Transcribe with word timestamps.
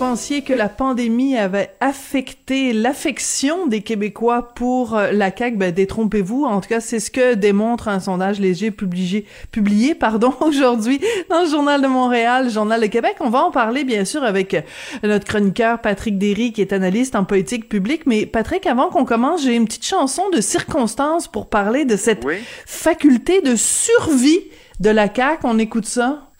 pensiez 0.00 0.40
que 0.40 0.54
la 0.54 0.70
pandémie 0.70 1.36
avait 1.36 1.74
affecté 1.80 2.72
l'affection 2.72 3.66
des 3.66 3.82
Québécois 3.82 4.54
pour 4.54 4.96
euh, 4.96 5.12
la 5.12 5.30
CAQ, 5.30 5.58
ben 5.58 5.72
détrompez-vous. 5.72 6.46
En 6.46 6.62
tout 6.62 6.70
cas, 6.70 6.80
c'est 6.80 7.00
ce 7.00 7.10
que 7.10 7.34
démontre 7.34 7.86
un 7.88 8.00
sondage 8.00 8.40
léger 8.40 8.70
publié, 8.70 9.26
publié 9.52 9.94
pardon, 9.94 10.32
aujourd'hui 10.40 11.02
dans 11.28 11.42
le 11.42 11.50
Journal 11.50 11.82
de 11.82 11.86
Montréal, 11.86 12.44
le 12.44 12.50
Journal 12.50 12.80
de 12.80 12.86
Québec. 12.86 13.16
On 13.20 13.28
va 13.28 13.40
en 13.44 13.50
parler, 13.50 13.84
bien 13.84 14.06
sûr, 14.06 14.24
avec 14.24 14.54
euh, 14.54 14.62
notre 15.02 15.26
chroniqueur 15.26 15.82
Patrick 15.82 16.16
Derry, 16.16 16.54
qui 16.54 16.62
est 16.62 16.72
analyste 16.72 17.14
en 17.14 17.24
politique 17.24 17.68
publique. 17.68 18.06
Mais 18.06 18.24
Patrick, 18.24 18.66
avant 18.66 18.88
qu'on 18.88 19.04
commence, 19.04 19.44
j'ai 19.44 19.54
une 19.54 19.66
petite 19.66 19.84
chanson 19.84 20.30
de 20.30 20.40
circonstance 20.40 21.28
pour 21.28 21.50
parler 21.50 21.84
de 21.84 21.96
cette 21.96 22.24
faculté 22.64 23.42
de 23.42 23.54
survie 23.54 24.40
de 24.80 24.88
la 24.88 25.14
CAQ. 25.14 25.40
On 25.44 25.58
écoute 25.58 25.84
ça. 25.84 26.30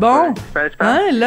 Bon, 0.00 0.06
hein, 0.06 0.34
je 0.54 0.76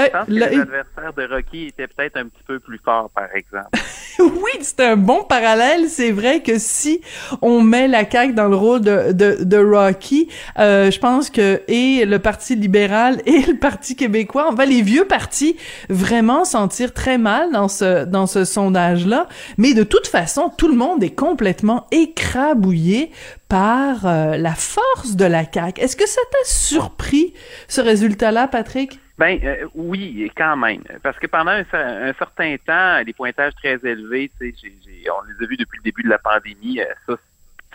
pense 0.10 0.26
que 0.26 0.34
l'adversaire 0.34 1.14
de 1.14 1.28
Rocky 1.32 1.68
était 1.68 1.86
peut-être 1.86 2.18
un 2.18 2.28
petit 2.28 2.42
peu 2.44 2.60
plus 2.60 2.80
fort, 2.80 3.12
par 3.12 3.28
exemple. 3.36 3.70
oui, 4.20 4.52
c'est 4.62 4.80
un 4.82 4.96
bon 4.96 5.24
parallèle. 5.24 5.90
C'est 5.90 6.12
vrai 6.12 6.42
que 6.42 6.60
si 6.60 7.02
on 7.42 7.62
met 7.62 7.88
la 7.88 8.10
CAQ 8.10 8.34
dans 8.34 8.48
le 8.48 8.56
rôle 8.56 8.82
de, 8.82 9.12
de, 9.12 9.44
de 9.44 9.58
Rocky, 9.58 10.28
euh, 10.60 10.92
je 10.92 11.00
pense 11.00 11.30
que 11.30 11.62
et 11.68 12.06
le 12.06 12.20
Parti 12.20 12.56
libéral 12.56 13.22
et 13.26 13.42
le 13.42 13.58
Parti 13.58 13.96
québécois, 13.96 14.48
on 14.50 14.54
va 14.54 14.66
les 14.66 14.82
vieux 14.82 15.06
partis 15.06 15.56
vraiment 15.90 16.46
sentir 16.46 16.94
très 16.94 17.18
mal 17.18 17.52
dans 17.52 17.68
ce 17.68 18.06
dans 18.06 18.28
ce 18.28 18.46
sondage-là. 18.46 19.28
Mais 19.58 19.74
de 19.74 19.84
toute 19.84 20.08
façon, 20.08 20.52
tout 20.58 20.68
le 20.68 20.76
monde 20.76 21.04
est 21.04 21.16
complètement 21.16 21.88
écrabouillé 21.92 23.12
par 23.48 24.06
euh, 24.06 24.38
la 24.38 24.54
force 24.54 25.16
de 25.16 25.26
la 25.26 25.44
CAQ. 25.52 25.82
Est-ce 25.82 25.96
que 25.96 26.08
ça 26.08 26.22
t'a 26.32 26.50
surpris 26.50 27.34
ce 27.68 27.82
résultat-là, 27.82 28.48
Patrick? 28.48 29.00
Ben 29.18 29.40
euh, 29.44 29.68
oui, 29.76 30.32
quand 30.36 30.58
même. 30.58 30.82
Parce 31.04 31.20
que 31.20 31.28
pendant 31.28 31.52
un, 31.52 32.14
certain 32.14 32.56
temps, 32.66 33.04
des 33.04 33.14
pointages 33.14 33.54
très 33.56 33.80
élevés, 33.84 34.32
on 34.42 34.46
les 34.46 35.44
a 35.44 35.48
vus 35.48 35.58
depuis 35.58 35.78
le 35.78 35.84
début 35.84 36.04
de 36.04 36.10
la 36.10 36.18
pandémie. 36.18 36.82
Euh, 36.82 36.86
ça, 37.08 37.16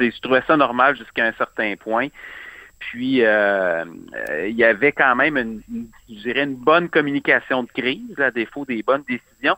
je 0.00 0.20
trouvais 0.20 0.42
ça 0.46 0.56
normal 0.56 0.96
jusqu'à 0.96 1.26
un 1.26 1.32
certain 1.32 1.76
point. 1.76 2.08
Puis 2.80 3.24
euh, 3.24 3.84
il 4.46 4.54
y 4.54 4.64
avait 4.64 4.92
quand 4.92 5.14
même 5.16 5.36
une, 5.36 5.62
dirais 6.08 6.44
une 6.44 6.54
bonne 6.54 6.88
communication 6.88 7.64
de 7.64 7.68
crise, 7.68 8.18
à 8.18 8.30
défaut 8.30 8.64
des 8.64 8.82
bonnes 8.82 9.04
décisions. 9.08 9.56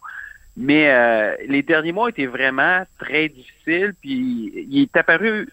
Mais 0.56 1.36
les 1.46 1.62
derniers 1.62 1.92
mois 1.92 2.10
étaient 2.10 2.26
vraiment 2.26 2.84
très 2.98 3.28
difficiles. 3.28 3.94
Puis 4.00 4.52
il 4.68 4.82
est 4.82 4.96
apparu 4.96 5.48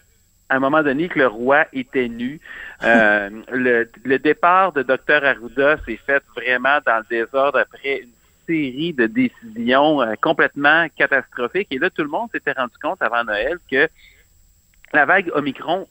à 0.48 0.56
un 0.56 0.60
moment 0.60 0.82
donné 0.82 1.08
que 1.08 1.18
le 1.18 1.26
roi 1.26 1.66
était 1.72 2.08
nu. 2.08 2.40
Euh, 2.82 3.30
le, 3.52 3.90
le, 4.04 4.18
départ 4.18 4.72
de 4.72 4.82
Dr 4.82 5.24
Arruda 5.24 5.76
s'est 5.84 6.00
fait 6.06 6.22
vraiment 6.34 6.78
dans 6.86 6.98
le 6.98 7.06
désordre 7.08 7.58
après 7.58 8.00
une 8.00 8.12
série 8.46 8.92
de 8.94 9.06
décisions 9.06 10.00
euh, 10.00 10.14
complètement 10.20 10.86
catastrophiques. 10.96 11.68
Et 11.70 11.78
là, 11.78 11.90
tout 11.90 12.02
le 12.02 12.08
monde 12.08 12.30
s'était 12.32 12.52
rendu 12.52 12.76
compte 12.82 13.02
avant 13.02 13.24
Noël 13.24 13.58
que 13.70 13.88
la 14.92 15.04
vague 15.04 15.30
Omicron, 15.34 15.86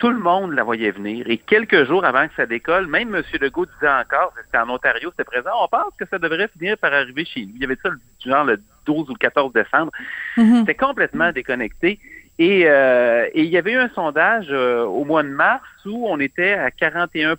tout 0.00 0.10
le 0.10 0.18
monde 0.18 0.52
la 0.52 0.64
voyait 0.64 0.90
venir. 0.90 1.28
Et 1.28 1.36
quelques 1.38 1.84
jours 1.84 2.04
avant 2.04 2.26
que 2.26 2.34
ça 2.34 2.46
décolle, 2.46 2.86
même 2.86 3.14
M. 3.14 3.22
Legault 3.40 3.66
disait 3.66 3.92
encore, 3.92 4.32
c'était 4.44 4.58
en 4.58 4.68
Ontario, 4.70 5.10
c'était 5.10 5.24
présent, 5.24 5.50
on 5.62 5.68
pense 5.68 5.92
que 5.98 6.06
ça 6.10 6.18
devrait 6.18 6.48
finir 6.48 6.76
par 6.78 6.92
arriver 6.92 7.24
chez 7.24 7.46
nous. 7.46 7.52
Il 7.54 7.60
y 7.60 7.64
avait 7.64 7.78
ça 7.82 7.90
genre 8.24 8.44
le 8.44 8.60
12 8.86 9.10
ou 9.10 9.12
le 9.12 9.18
14 9.18 9.52
décembre. 9.52 9.92
Mm-hmm. 10.36 10.60
C'était 10.60 10.74
complètement 10.74 11.30
déconnecté. 11.32 12.00
Euh, 12.40 13.26
et, 13.34 13.42
il 13.42 13.50
y 13.50 13.58
avait 13.58 13.72
eu 13.72 13.78
un 13.78 13.90
sondage 13.90 14.46
euh, 14.50 14.82
au 14.84 15.04
mois 15.04 15.22
de 15.22 15.28
mars 15.28 15.62
où 15.84 16.06
on 16.08 16.18
était 16.20 16.54
à 16.54 16.70
41% 16.70 17.36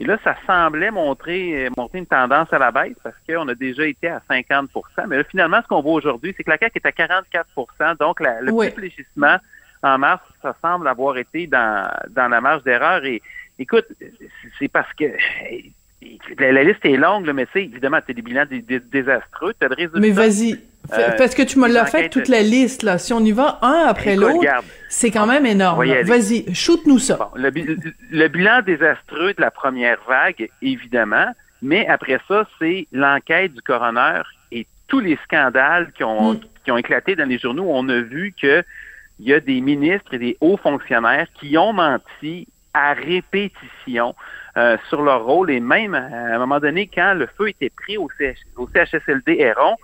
et 0.00 0.04
là, 0.04 0.18
ça 0.24 0.34
semblait 0.46 0.90
montrer, 0.90 1.68
montrer 1.76 1.98
une 1.98 2.06
tendance 2.06 2.50
à 2.52 2.58
la 2.58 2.70
baisse 2.70 2.96
parce 3.04 3.14
qu'on 3.28 3.46
a 3.48 3.54
déjà 3.54 3.86
été 3.86 4.08
à 4.08 4.22
50% 4.30 4.68
Mais 5.06 5.18
là, 5.18 5.24
finalement, 5.24 5.60
ce 5.62 5.68
qu'on 5.68 5.82
voit 5.82 5.92
aujourd'hui, 5.92 6.32
c'est 6.34 6.42
que 6.42 6.50
la 6.50 6.56
CAQ 6.56 6.80
est 6.82 6.86
à 6.86 6.90
44% 7.90 7.98
Donc, 7.98 8.18
le 8.20 8.50
oui. 8.50 8.70
fléchissement 8.70 9.36
en 9.82 9.98
mars, 9.98 10.22
ça 10.40 10.56
semble 10.62 10.88
avoir 10.88 11.18
été 11.18 11.46
dans, 11.46 11.92
dans 12.08 12.28
la 12.28 12.40
marge 12.40 12.62
d'erreur. 12.62 13.04
Et 13.04 13.20
écoute, 13.58 13.86
c'est 14.58 14.68
parce 14.68 14.90
que 14.94 15.04
la, 16.38 16.62
liste 16.64 16.84
est 16.84 16.96
longue, 16.96 17.30
mais 17.32 17.46
c'est 17.52 17.64
évidemment, 17.64 17.98
c'est 18.06 18.14
des 18.14 18.22
bilans 18.22 18.46
désastreux. 18.90 19.52
As 19.60 19.98
mais 19.98 20.10
vas-y, 20.10 20.58
euh, 20.92 21.10
parce 21.18 21.34
que 21.34 21.42
tu 21.42 21.58
me 21.58 21.68
l'as 21.68 21.86
fait 21.86 22.08
toute 22.08 22.28
la 22.28 22.42
liste, 22.42 22.82
là. 22.82 22.98
Si 22.98 23.12
on 23.12 23.20
y 23.20 23.32
va 23.32 23.58
un 23.62 23.84
après 23.86 24.16
l'autre, 24.16 24.46
c'est 24.88 25.10
quand 25.10 25.26
même 25.26 25.46
énorme. 25.46 25.84
Vas-y, 26.04 26.52
shoot-nous 26.54 26.98
ça. 26.98 27.30
le, 27.36 27.50
le, 28.10 28.28
bilan 28.28 28.62
désastreux 28.62 29.34
de 29.34 29.40
la 29.40 29.50
première 29.50 29.98
vague, 30.08 30.48
évidemment, 30.62 31.26
mais 31.62 31.86
après 31.86 32.18
ça, 32.26 32.46
c'est 32.58 32.86
l'enquête 32.92 33.52
du 33.52 33.62
coroner 33.62 34.22
et 34.50 34.66
tous 34.88 35.00
les 35.00 35.18
scandales 35.24 35.92
qui 35.92 36.04
ont, 36.04 36.34
mm. 36.34 36.40
qui 36.64 36.72
ont 36.72 36.78
éclaté 36.78 37.14
dans 37.14 37.28
les 37.28 37.38
journaux. 37.38 37.66
On 37.68 37.88
a 37.88 38.00
vu 38.00 38.34
que 38.40 38.64
il 39.20 39.28
y 39.28 39.34
a 39.34 39.40
des 39.40 39.60
ministres 39.60 40.14
et 40.14 40.18
des 40.18 40.36
hauts 40.40 40.56
fonctionnaires 40.56 41.26
qui 41.38 41.58
ont 41.58 41.74
menti 41.74 42.48
à 42.74 42.92
répétition 42.92 44.14
euh, 44.56 44.76
sur 44.88 45.02
leur 45.02 45.24
rôle 45.24 45.50
et 45.50 45.60
même 45.60 45.94
à 45.94 46.34
un 46.34 46.38
moment 46.38 46.60
donné, 46.60 46.88
quand 46.92 47.14
le 47.14 47.28
feu 47.38 47.48
était 47.48 47.70
pris 47.70 47.96
au, 47.96 48.08
au 48.56 48.68
CHSLD 48.72 49.36
Héron, 49.38 49.76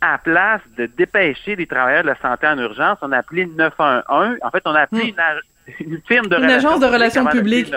à 0.00 0.18
place 0.18 0.60
de 0.76 0.86
dépêcher 0.86 1.56
les 1.56 1.66
travailleurs 1.66 2.02
de 2.02 2.08
la 2.08 2.20
santé 2.20 2.46
en 2.46 2.58
urgence, 2.58 2.98
on 3.02 3.12
a 3.12 3.18
appelé 3.18 3.44
le 3.44 3.52
911. 3.52 4.36
En 4.42 4.50
fait, 4.50 4.62
on 4.64 4.74
a 4.74 4.80
appelé 4.82 5.12
hmm. 5.12 5.84
une, 5.84 6.00
firme 6.06 6.26
de 6.28 6.36
une 6.36 6.44
agence 6.44 6.80
de 6.80 6.86
relations 6.86 7.26
publiques. 7.26 7.72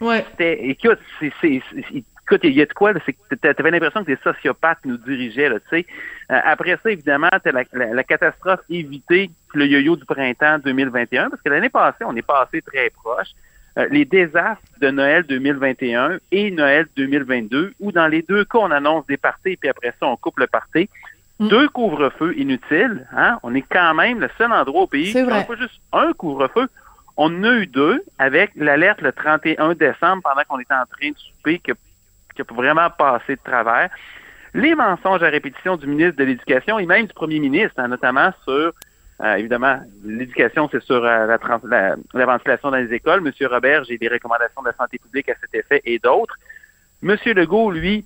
Ouais. 0.00 0.24
Écoute, 0.38 0.98
c'est, 1.20 1.62
écoute, 1.94 2.40
il 2.42 2.52
y 2.52 2.62
a 2.62 2.66
de 2.66 2.72
quoi, 2.72 2.92
c'est 3.04 3.12
que 3.12 3.60
avais 3.60 3.70
l'impression 3.70 4.04
que 4.04 4.12
des 4.12 4.18
sociopathes 4.22 4.84
nous 4.84 4.98
dirigeaient, 4.98 5.48
là, 5.48 5.60
tu 5.60 5.68
sais. 5.70 5.86
Euh, 6.30 6.38
après 6.44 6.78
ça, 6.82 6.90
évidemment, 6.90 7.30
t'as 7.42 7.52
la, 7.52 7.64
la, 7.72 8.04
catastrophe 8.04 8.60
évitée, 8.68 9.30
le 9.54 9.66
yo-yo 9.66 9.96
du 9.96 10.04
printemps 10.04 10.58
2021, 10.58 11.30
parce 11.30 11.40
que 11.40 11.48
l'année 11.48 11.68
passée, 11.68 12.04
on 12.04 12.16
est 12.16 12.26
passé 12.26 12.60
très 12.62 12.90
proche. 12.90 13.28
Euh, 13.78 13.88
les 13.90 14.06
désastres 14.06 14.62
de 14.80 14.90
Noël 14.90 15.24
2021 15.24 16.18
et 16.32 16.50
Noël 16.50 16.86
2022, 16.96 17.74
où 17.78 17.92
dans 17.92 18.06
les 18.06 18.22
deux 18.22 18.44
cas, 18.46 18.58
on 18.58 18.70
annonce 18.70 19.06
des 19.06 19.18
parties, 19.18 19.56
puis 19.56 19.68
après 19.68 19.92
ça, 20.00 20.06
on 20.06 20.16
coupe 20.16 20.38
le 20.38 20.46
parti. 20.46 20.88
Mm. 21.38 21.48
Deux 21.48 21.68
couvre-feux 21.68 22.38
inutiles. 22.38 23.06
Hein? 23.14 23.38
On 23.42 23.54
est 23.54 23.64
quand 23.70 23.92
même 23.94 24.20
le 24.20 24.30
seul 24.38 24.50
endroit 24.50 24.82
au 24.82 24.86
pays 24.86 25.12
qui 25.12 25.22
n'a 25.22 25.42
pas 25.42 25.56
juste 25.56 25.78
un 25.92 26.14
couvre-feu. 26.14 26.68
On 27.18 27.26
en 27.26 27.44
a 27.44 27.52
eu 27.52 27.66
deux 27.66 28.02
avec 28.18 28.52
l'alerte 28.56 29.02
le 29.02 29.12
31 29.12 29.74
décembre 29.74 30.22
pendant 30.22 30.42
qu'on 30.48 30.58
était 30.58 30.74
en 30.74 30.86
train 30.86 31.10
de 31.10 31.18
souper 31.18 31.58
qui 31.58 31.72
a, 31.72 32.54
vraiment 32.54 32.88
passé 32.90 33.36
de 33.36 33.40
travers. 33.42 33.90
les 34.54 34.74
mensonges 34.74 35.22
à 35.22 35.28
répétition 35.28 35.76
du 35.76 35.86
ministre 35.86 36.16
de 36.16 36.24
l'Éducation 36.24 36.78
et 36.78 36.86
même 36.86 37.06
du 37.06 37.14
premier 37.14 37.40
ministre, 37.40 37.74
hein, 37.78 37.88
notamment 37.88 38.30
sur 38.44 38.72
euh, 39.22 39.34
évidemment, 39.36 39.80
l'éducation, 40.04 40.68
c'est 40.70 40.82
sur 40.82 41.02
euh, 41.02 41.26
la, 41.64 41.96
la, 42.12 42.26
ventilation 42.26 42.70
dans 42.70 42.76
les 42.76 42.92
écoles. 42.92 43.22
Monsieur 43.22 43.46
Robert, 43.46 43.84
j'ai 43.84 43.96
des 43.96 44.08
recommandations 44.08 44.60
de 44.60 44.68
la 44.68 44.74
santé 44.74 44.98
publique 44.98 45.28
à 45.30 45.34
cet 45.40 45.54
effet 45.54 45.80
et 45.84 45.98
d'autres. 45.98 46.36
Monsieur 47.00 47.32
Legault, 47.32 47.70
lui, 47.70 48.04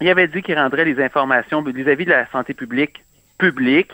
il 0.00 0.08
avait 0.08 0.28
dit 0.28 0.42
qu'il 0.42 0.56
rendrait 0.56 0.84
les 0.84 1.02
informations 1.02 1.62
vis-à-vis 1.62 2.04
de 2.04 2.10
la 2.10 2.30
santé 2.30 2.54
publique 2.54 3.04
publique. 3.38 3.90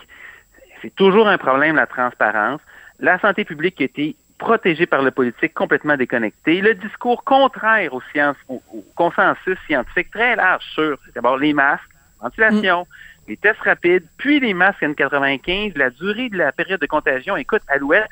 C'est 0.82 0.94
toujours 0.94 1.28
un 1.28 1.38
problème, 1.38 1.76
la 1.76 1.86
transparence. 1.86 2.60
La 2.98 3.18
santé 3.20 3.44
publique 3.44 3.80
a 3.80 3.84
été 3.84 4.16
protégée 4.38 4.86
par 4.86 5.02
le 5.02 5.10
politique, 5.10 5.54
complètement 5.54 5.96
déconnectée. 5.96 6.60
Le 6.60 6.74
discours 6.74 7.24
contraire 7.24 7.94
aux 7.94 8.02
sciences, 8.12 8.36
au, 8.48 8.60
consensus 8.94 9.56
scientifique 9.66 10.10
très 10.10 10.36
large 10.36 10.64
sur 10.74 10.98
d'abord 11.14 11.38
les 11.38 11.54
masques, 11.54 11.82
ventilation, 12.20 12.86
les 13.28 13.36
tests 13.36 13.60
rapides, 13.60 14.04
puis 14.18 14.40
les 14.40 14.54
masques 14.54 14.82
N95, 14.82 15.76
la 15.76 15.90
durée 15.90 16.28
de 16.28 16.36
la 16.36 16.52
période 16.52 16.80
de 16.80 16.86
contagion. 16.86 17.36
Écoute, 17.36 17.62
Alouette, 17.68 18.08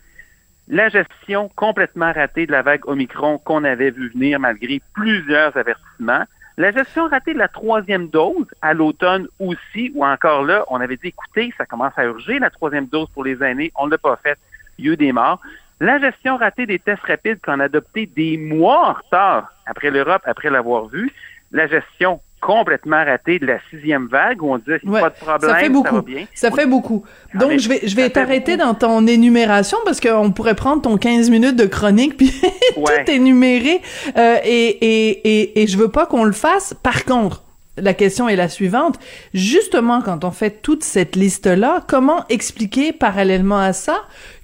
la 0.68 0.88
gestion 0.88 1.50
complètement 1.54 2.12
ratée 2.12 2.46
de 2.46 2.52
la 2.52 2.62
vague 2.62 2.86
Omicron 2.86 3.38
qu'on 3.38 3.64
avait 3.64 3.90
vu 3.90 4.10
venir 4.10 4.40
malgré 4.40 4.80
plusieurs 4.94 5.56
avertissements. 5.56 6.24
La 6.56 6.70
gestion 6.70 7.08
ratée 7.08 7.34
de 7.34 7.38
la 7.38 7.48
troisième 7.48 8.08
dose 8.08 8.46
à 8.60 8.74
l'automne 8.74 9.26
aussi, 9.38 9.90
ou 9.94 10.04
encore 10.04 10.44
là, 10.44 10.64
on 10.68 10.80
avait 10.80 10.96
dit, 10.96 11.08
écoutez, 11.08 11.52
ça 11.56 11.66
commence 11.66 11.92
à 11.96 12.04
urger 12.04 12.38
la 12.38 12.50
troisième 12.50 12.86
dose 12.86 13.08
pour 13.12 13.24
les 13.24 13.42
aînés, 13.42 13.72
on 13.74 13.86
ne 13.86 13.90
l'a 13.90 13.98
pas 13.98 14.18
fait, 14.22 14.38
il 14.78 14.86
y 14.86 14.90
a 14.90 14.92
eu 14.92 14.96
des 14.96 15.12
morts. 15.12 15.40
La 15.80 15.98
gestion 15.98 16.36
ratée 16.36 16.66
des 16.66 16.78
tests 16.78 17.02
rapides 17.02 17.40
qu'on 17.42 17.58
a 17.58 17.64
adopté 17.64 18.06
des 18.06 18.36
mois 18.36 18.90
en 18.90 18.92
retard 18.92 19.52
après 19.66 19.90
l'Europe, 19.90 20.22
après 20.26 20.50
l'avoir 20.50 20.86
vu. 20.86 21.10
La 21.50 21.66
gestion 21.66 22.20
complètement 22.42 23.04
raté 23.04 23.38
de 23.38 23.46
la 23.46 23.58
sixième 23.70 24.08
vague 24.08 24.42
où 24.42 24.52
on 24.52 24.58
disait 24.58 24.80
ouais, 24.84 25.00
pas 25.00 25.10
de 25.10 25.14
problème, 25.14 25.50
ça 25.50 25.56
fait 25.56 25.68
beaucoup. 25.70 25.94
va 25.94 26.02
bien. 26.02 26.26
Ça 26.34 26.50
fait 26.50 26.66
beaucoup. 26.66 27.04
Ah, 27.34 27.38
Donc 27.38 27.58
je 27.58 27.68
vais 27.68 27.80
je 27.84 27.96
vais 27.96 28.10
t'arrêter 28.10 28.56
dans 28.56 28.74
ton 28.74 29.06
énumération 29.06 29.78
parce 29.84 30.00
qu'on 30.00 30.32
pourrait 30.32 30.56
prendre 30.56 30.82
ton 30.82 30.98
15 30.98 31.30
minutes 31.30 31.56
de 31.56 31.66
chronique 31.66 32.16
puis 32.16 32.32
tout 32.74 33.10
énumérer 33.10 33.80
euh, 34.18 34.36
et, 34.44 34.68
et 34.68 35.10
et 35.40 35.62
et 35.62 35.66
je 35.66 35.78
veux 35.78 35.88
pas 35.88 36.04
qu'on 36.06 36.24
le 36.24 36.32
fasse. 36.32 36.74
Par 36.82 37.04
contre, 37.04 37.44
la 37.78 37.94
question 37.94 38.28
est 38.28 38.36
la 38.36 38.48
suivante. 38.48 38.98
Justement, 39.32 40.02
quand 40.02 40.24
on 40.24 40.30
fait 40.30 40.62
toute 40.62 40.82
cette 40.82 41.16
liste-là, 41.16 41.82
comment 41.86 42.24
expliquer 42.28 42.92
parallèlement 42.92 43.58
à 43.60 43.72
ça 43.72 44.02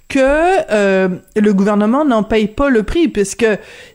que 0.09 0.19
euh, 0.71 1.07
le 1.35 1.53
gouvernement 1.53 2.03
n'en 2.03 2.23
paye 2.23 2.47
pas 2.47 2.69
le 2.69 2.81
prix, 2.81 3.07
puisque 3.09 3.45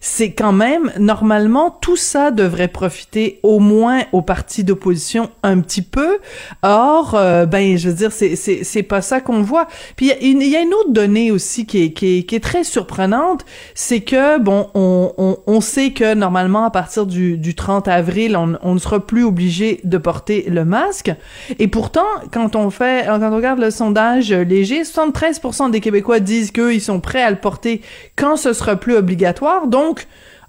c'est 0.01 0.31
quand 0.31 0.53
même, 0.53 0.93
normalement, 0.99 1.77
tout 1.81 1.97
ça 1.97 2.31
devrait 2.31 2.69
profiter 2.69 3.41
au 3.43 3.59
moins 3.59 4.03
aux 4.13 4.23
partis 4.23 4.63
d'opposition 4.63 5.31
un 5.43 5.59
petit 5.59 5.83
peu. 5.83 6.19
Or, 6.63 7.17
euh, 7.17 7.47
ben, 7.47 7.77
je 7.77 7.89
veux 7.89 7.97
dire, 7.97 8.13
c'est, 8.13 8.37
c'est, 8.37 8.63
c'est 8.63 8.85
pas 8.85 9.03
ça 9.03 9.21
qu'on 9.21 9.43
voit. 9.43 9.67
Puis 9.97 10.13
il 10.21 10.43
y, 10.47 10.55
a 10.55 10.61
une 10.61 10.73
autre 10.73 10.93
donnée 10.93 11.33
aussi 11.33 11.67
qui 11.67 11.83
est, 11.83 11.93
qui 11.93 12.19
est, 12.19 12.23
qui 12.23 12.37
est 12.37 12.45
très 12.45 12.63
surprenante, 12.63 13.45
c'est 13.75 14.01
que, 14.01 14.39
bon, 14.39 14.71
on, 14.75 15.13
on, 15.19 15.39
on, 15.49 15.61
sait 15.61 15.91
que 15.91 16.15
normalement, 16.15 16.65
à 16.65 16.71
partir 16.71 17.07
du, 17.07 17.39
du 17.39 17.57
30 17.57 17.89
avril, 17.89 18.37
on, 18.37 18.57
on 18.63 18.75
ne 18.75 18.79
sera 18.79 19.05
plus 19.05 19.25
obligé 19.25 19.81
de 19.83 19.99
porter 19.99 20.47
le 20.49 20.65
masque. 20.65 21.11
Et 21.59 21.67
pourtant, 21.67 22.07
quand 22.33 22.55
on 22.55 22.71
fait, 22.71 23.05
quand 23.07 23.21
on 23.21 23.35
regarde 23.35 23.59
le 23.59 23.73
sondage 23.73 24.33
léger, 24.33 24.83
73% 24.83 25.73
des 25.73 25.81
Québécois 25.81 26.04
Québécois 26.05 26.21
disent 26.21 26.51
qu'ils 26.51 26.83
sont 26.83 27.01
prêts 27.01 27.23
à 27.23 27.31
le 27.31 27.37
porter 27.37 27.81
quand 28.15 28.37
ce 28.37 28.53
sera 28.53 28.77
plus 28.77 28.95
obligatoire. 28.95 29.69
Donc, 29.69 30.06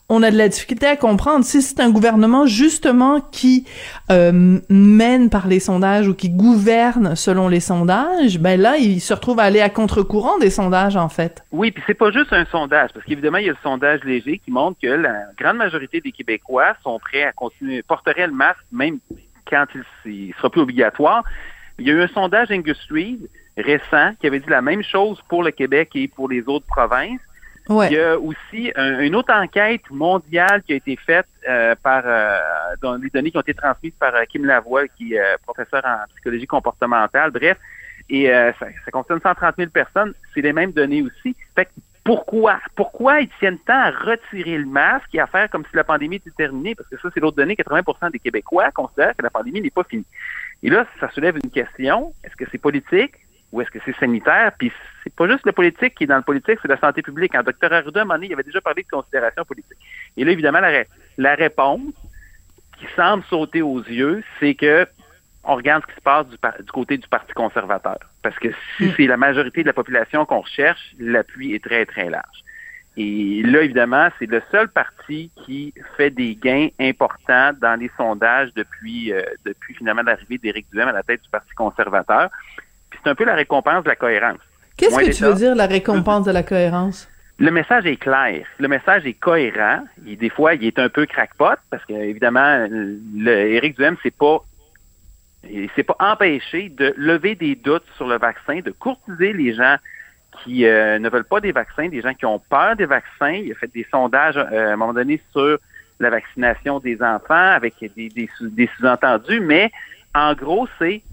on 0.09 0.21
a 0.21 0.29
de 0.29 0.37
la 0.37 0.49
difficulté 0.49 0.85
à 0.85 0.97
comprendre 0.97 1.45
si 1.45 1.61
c'est 1.61 1.79
un 1.79 1.89
gouvernement 1.89 2.45
justement 2.45 3.21
qui 3.21 3.65
euh, 4.11 4.59
mène 4.69 5.29
par 5.29 5.47
les 5.47 5.61
sondages 5.61 6.09
ou 6.09 6.13
qui 6.13 6.29
gouverne 6.29 7.15
selon 7.15 7.47
les 7.47 7.61
sondages, 7.61 8.37
ben 8.37 8.59
là 8.59 8.75
il 8.77 8.99
se 8.99 9.13
retrouve 9.13 9.39
à 9.39 9.43
aller 9.43 9.61
à 9.61 9.69
contre-courant 9.69 10.37
des 10.39 10.49
sondages 10.49 10.97
en 10.97 11.09
fait. 11.09 11.43
Oui, 11.51 11.71
puis 11.71 11.81
c'est 11.87 11.95
pas 11.95 12.11
juste 12.11 12.33
un 12.33 12.45
sondage 12.45 12.91
parce 12.93 13.05
qu'évidemment 13.05 13.37
il 13.37 13.45
y 13.45 13.49
a 13.49 13.53
le 13.53 13.57
sondage 13.63 14.03
léger 14.03 14.39
qui 14.43 14.51
montre 14.51 14.77
que 14.79 14.87
la 14.87 15.13
grande 15.39 15.57
majorité 15.57 16.01
des 16.01 16.11
Québécois 16.11 16.75
sont 16.83 16.99
prêts 16.99 17.23
à 17.23 17.31
continuer 17.31 17.81
porteraient 17.81 18.27
le 18.27 18.33
masque 18.33 18.59
même 18.71 18.99
quand 19.49 19.65
il, 20.05 20.33
sera 20.35 20.49
plus 20.49 20.61
obligatoire. 20.61 21.23
Il 21.79 21.87
y 21.87 21.91
a 21.91 21.93
eu 21.93 22.01
un 22.01 22.07
sondage 22.09 22.51
Industry 22.51 23.19
récent 23.57 24.13
qui 24.19 24.27
avait 24.27 24.39
dit 24.39 24.49
la 24.49 24.61
même 24.61 24.83
chose 24.83 25.21
pour 25.29 25.43
le 25.43 25.51
Québec 25.51 25.91
et 25.95 26.07
pour 26.07 26.29
les 26.29 26.43
autres 26.47 26.65
provinces. 26.65 27.21
Il 27.67 27.93
y 27.93 27.99
a 27.99 28.17
aussi 28.19 28.71
une 28.75 29.15
autre 29.15 29.33
enquête 29.33 29.89
mondiale 29.89 30.61
qui 30.63 30.73
a 30.73 30.75
été 30.75 30.95
faite 30.97 31.25
euh, 31.49 31.73
par 31.81 32.03
euh, 32.05 32.37
dans 32.81 32.95
les 32.95 33.09
données 33.09 33.31
qui 33.31 33.37
ont 33.37 33.41
été 33.41 33.55
transmises 33.55 33.93
par 33.99 34.13
euh, 34.13 34.23
Kim 34.29 34.45
Lavoie, 34.45 34.87
qui 34.87 35.15
est 35.15 35.37
professeur 35.43 35.81
en 35.83 36.05
psychologie 36.13 36.45
comportementale. 36.45 37.31
Bref, 37.31 37.57
et 38.07 38.27
ça, 38.27 38.67
ça, 38.85 38.91
concerne 38.91 39.19
130 39.19 39.55
000 39.57 39.71
personnes. 39.71 40.13
C'est 40.33 40.41
les 40.41 40.53
mêmes 40.53 40.71
données 40.71 41.01
aussi. 41.01 41.35
Fait 41.55 41.67
pourquoi? 42.03 42.59
Pourquoi 42.75 43.21
ils 43.21 43.29
tiennent 43.39 43.57
tant 43.65 43.79
à 43.79 43.89
retirer 43.89 44.59
le 44.59 44.67
masque 44.67 45.09
et 45.15 45.19
à 45.19 45.25
faire 45.25 45.49
comme 45.49 45.63
si 45.63 45.75
la 45.75 45.83
pandémie 45.83 46.17
était 46.17 46.29
terminée? 46.29 46.75
Parce 46.75 46.87
que 46.87 46.97
ça, 46.99 47.09
c'est 47.11 47.19
l'autre 47.19 47.37
donnée. 47.37 47.55
80% 47.55 48.11
des 48.11 48.19
Québécois 48.19 48.69
considèrent 48.69 49.15
que 49.17 49.23
la 49.23 49.31
pandémie 49.31 49.59
n'est 49.59 49.71
pas 49.71 49.83
finie. 49.83 50.05
Et 50.61 50.69
là, 50.69 50.85
ça 50.99 51.09
soulève 51.09 51.35
une 51.43 51.49
question. 51.49 52.13
Est-ce 52.23 52.35
que 52.35 52.45
c'est 52.51 52.59
politique? 52.59 53.24
Ou 53.51 53.61
est-ce 53.61 53.71
que 53.71 53.79
c'est 53.85 53.95
sanitaire? 53.97 54.51
Puis 54.57 54.71
c'est 55.03 55.13
pas 55.13 55.27
juste 55.27 55.45
le 55.45 55.51
politique 55.51 55.95
qui 55.95 56.03
est 56.03 56.07
dans 56.07 56.17
le 56.17 56.23
politique, 56.23 56.59
c'est 56.61 56.67
la 56.67 56.79
santé 56.79 57.01
publique. 57.01 57.35
Un 57.35 57.43
docteur 57.43 57.71
Arruda, 57.71 57.99
à 57.99 58.03
un 58.03 58.05
moment 58.05 58.15
donné, 58.15 58.27
il 58.27 58.33
avait 58.33 58.43
déjà 58.43 58.61
parlé 58.61 58.83
de 58.83 58.87
considération 58.89 59.45
politique. 59.45 59.77
Et 60.17 60.25
là, 60.25 60.31
évidemment, 60.31 60.59
la, 60.59 60.83
la 61.17 61.35
réponse 61.35 61.93
qui 62.77 62.85
semble 62.95 63.23
sauter 63.25 63.61
aux 63.61 63.81
yeux, 63.81 64.23
c'est 64.39 64.55
que 64.55 64.87
on 65.47 65.55
regarde 65.55 65.83
ce 65.83 65.93
qui 65.93 65.95
se 65.95 66.01
passe 66.01 66.27
du, 66.27 66.37
du 66.63 66.71
côté 66.71 66.97
du 66.97 67.07
Parti 67.07 67.31
conservateur. 67.33 67.99
Parce 68.23 68.37
que 68.39 68.49
si 68.77 68.85
hmm. 68.85 68.93
c'est 68.97 69.07
la 69.07 69.17
majorité 69.17 69.61
de 69.61 69.67
la 69.67 69.73
population 69.73 70.25
qu'on 70.25 70.41
recherche, 70.41 70.95
l'appui 70.97 71.53
est 71.53 71.63
très, 71.63 71.85
très 71.85 72.09
large. 72.09 72.43
Et 72.97 73.43
là, 73.43 73.61
évidemment, 73.61 74.07
c'est 74.17 74.25
le 74.25 74.41
seul 74.51 74.69
parti 74.69 75.29
qui 75.45 75.73
fait 75.97 76.11
des 76.11 76.35
gains 76.35 76.69
importants 76.79 77.51
dans 77.59 77.77
les 77.77 77.91
sondages 77.97 78.53
depuis, 78.55 79.11
euh, 79.11 79.21
depuis 79.43 79.75
finalement 79.75 80.01
l'arrivée 80.01 80.37
d'Éric 80.37 80.67
Duhem 80.71 80.87
à 80.87 80.93
la 80.93 81.03
tête 81.03 81.21
du 81.21 81.29
Parti 81.29 81.53
conservateur 81.55 82.29
c'est 83.05 83.11
un 83.11 83.15
peu 83.15 83.25
la 83.25 83.35
récompense 83.35 83.83
de 83.83 83.89
la 83.89 83.95
cohérence. 83.95 84.39
Qu'est-ce 84.77 84.97
que 84.97 85.11
tu 85.11 85.23
veux 85.23 85.35
dire, 85.35 85.55
la 85.55 85.67
récompense 85.67 86.25
de 86.25 86.31
la 86.31 86.43
cohérence? 86.43 87.07
Le 87.37 87.51
message 87.51 87.85
est 87.85 87.97
clair. 87.97 88.45
Le 88.59 88.67
message 88.67 89.05
est 89.05 89.13
cohérent. 89.13 89.83
des 89.97 90.29
fois, 90.29 90.55
il 90.55 90.65
est 90.65 90.79
un 90.79 90.89
peu 90.89 91.05
crackpot 91.05 91.55
parce 91.69 91.85
qu'évidemment, 91.85 92.65
Éric 93.25 93.77
Duhem, 93.77 93.95
c'est 94.01 94.15
pas 94.15 94.39
il 95.47 95.69
s'est 95.75 95.83
pas 95.83 95.95
empêché 95.99 96.69
de 96.69 96.95
lever 96.97 97.35
des 97.35 97.55
doutes 97.55 97.85
sur 97.97 98.07
le 98.07 98.17
vaccin, 98.17 98.61
de 98.61 98.71
courtiser 98.71 99.31
les 99.31 99.53
gens 99.53 99.75
qui 100.43 100.65
euh, 100.65 100.97
ne 100.97 101.07
veulent 101.07 101.23
pas 101.23 101.39
des 101.39 101.51
vaccins, 101.51 101.87
des 101.87 102.01
gens 102.01 102.15
qui 102.15 102.25
ont 102.25 102.39
peur 102.39 102.75
des 102.75 102.87
vaccins. 102.87 103.29
Il 103.29 103.51
a 103.51 103.55
fait 103.55 103.71
des 103.71 103.85
sondages 103.91 104.37
euh, 104.37 104.69
à 104.69 104.73
un 104.73 104.75
moment 104.75 104.93
donné 104.93 105.21
sur 105.31 105.59
la 105.99 106.09
vaccination 106.09 106.79
des 106.79 106.99
enfants 106.99 107.35
avec 107.35 107.75
des, 107.95 108.09
des 108.09 108.69
sous-entendus, 108.75 109.39
mais 109.39 109.71
en 110.15 110.33
gros, 110.33 110.67
c'est 110.79 111.03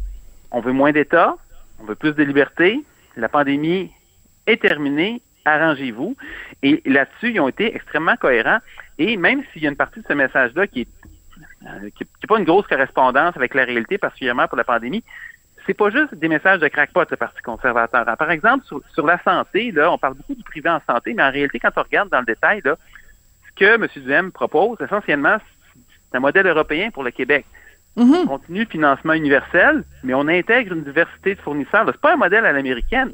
on 0.53 0.61
veut 0.61 0.73
moins 0.73 0.93
d'État, 0.93 1.37
on 1.83 1.87
veut 1.87 1.95
plus 1.95 2.15
de 2.15 2.23
liberté, 2.23 2.83
la 3.17 3.29
pandémie 3.29 3.91
est 4.47 4.63
terminée, 4.63 5.21
arrangez-vous. 5.45 6.17
Et 6.63 6.83
là-dessus, 6.87 7.33
ils 7.33 7.41
ont 7.41 7.49
été 7.49 7.75
extrêmement 7.75 8.17
cohérents. 8.17 8.59
Et 8.99 9.17
même 9.17 9.43
s'il 9.53 9.63
y 9.63 9.67
a 9.67 9.71
une 9.71 9.77
partie 9.77 10.01
de 10.01 10.07
ce 10.07 10.13
message-là 10.13 10.67
qui 10.67 10.83
est 10.83 10.89
euh, 11.67 11.91
n'est 12.01 12.29
pas 12.29 12.39
une 12.39 12.45
grosse 12.45 12.67
correspondance 12.67 13.37
avec 13.37 13.55
la 13.55 13.65
réalité, 13.65 13.99
particulièrement 13.99 14.49
pour 14.49 14.57
la 14.57 14.65
pandémie, 14.65 15.05
c'est 15.65 15.75
pas 15.75 15.91
juste 15.91 16.15
des 16.15 16.29
messages 16.29 16.59
de 16.59 16.67
crackpot, 16.67 17.05
le 17.09 17.17
Parti 17.17 17.41
conservateur. 17.41 18.05
Par 18.17 18.31
exemple, 18.31 18.65
sur, 18.67 19.07
la 19.07 19.23
santé, 19.23 19.73
on 19.79 19.99
parle 19.99 20.15
beaucoup 20.15 20.35
du 20.35 20.43
privé 20.43 20.69
en 20.69 20.81
santé, 20.89 21.15
mais 21.15 21.23
en 21.23 21.31
réalité, 21.31 21.61
quand 21.61 21.71
on 21.77 21.83
regarde 21.83 22.09
dans 22.09 22.19
le 22.19 22.27
détail, 22.27 22.63
ce 22.65 23.55
que 23.55 23.65
M. 23.65 23.87
Duhem 23.95 24.33
propose, 24.33 24.79
essentiellement, 24.81 25.37
c'est 26.11 26.17
un 26.17 26.21
modèle 26.21 26.49
européen 26.49 26.91
pour 26.91 27.05
le 27.05 27.13
Québec. 27.13 27.47
Mm-hmm. 27.97 28.23
On 28.23 28.27
continue 28.27 28.61
le 28.61 28.67
financement 28.67 29.13
universel, 29.13 29.85
mais 30.03 30.15
on 30.15 30.27
intègre 30.29 30.73
une 30.73 30.85
diversité 30.85 31.35
de 31.35 31.41
fournisseurs. 31.41 31.85
C'est 31.87 32.01
pas 32.01 32.15
un 32.15 32.17
modèle 32.17 32.47
à 32.47 32.53
l'américaine. 32.53 33.13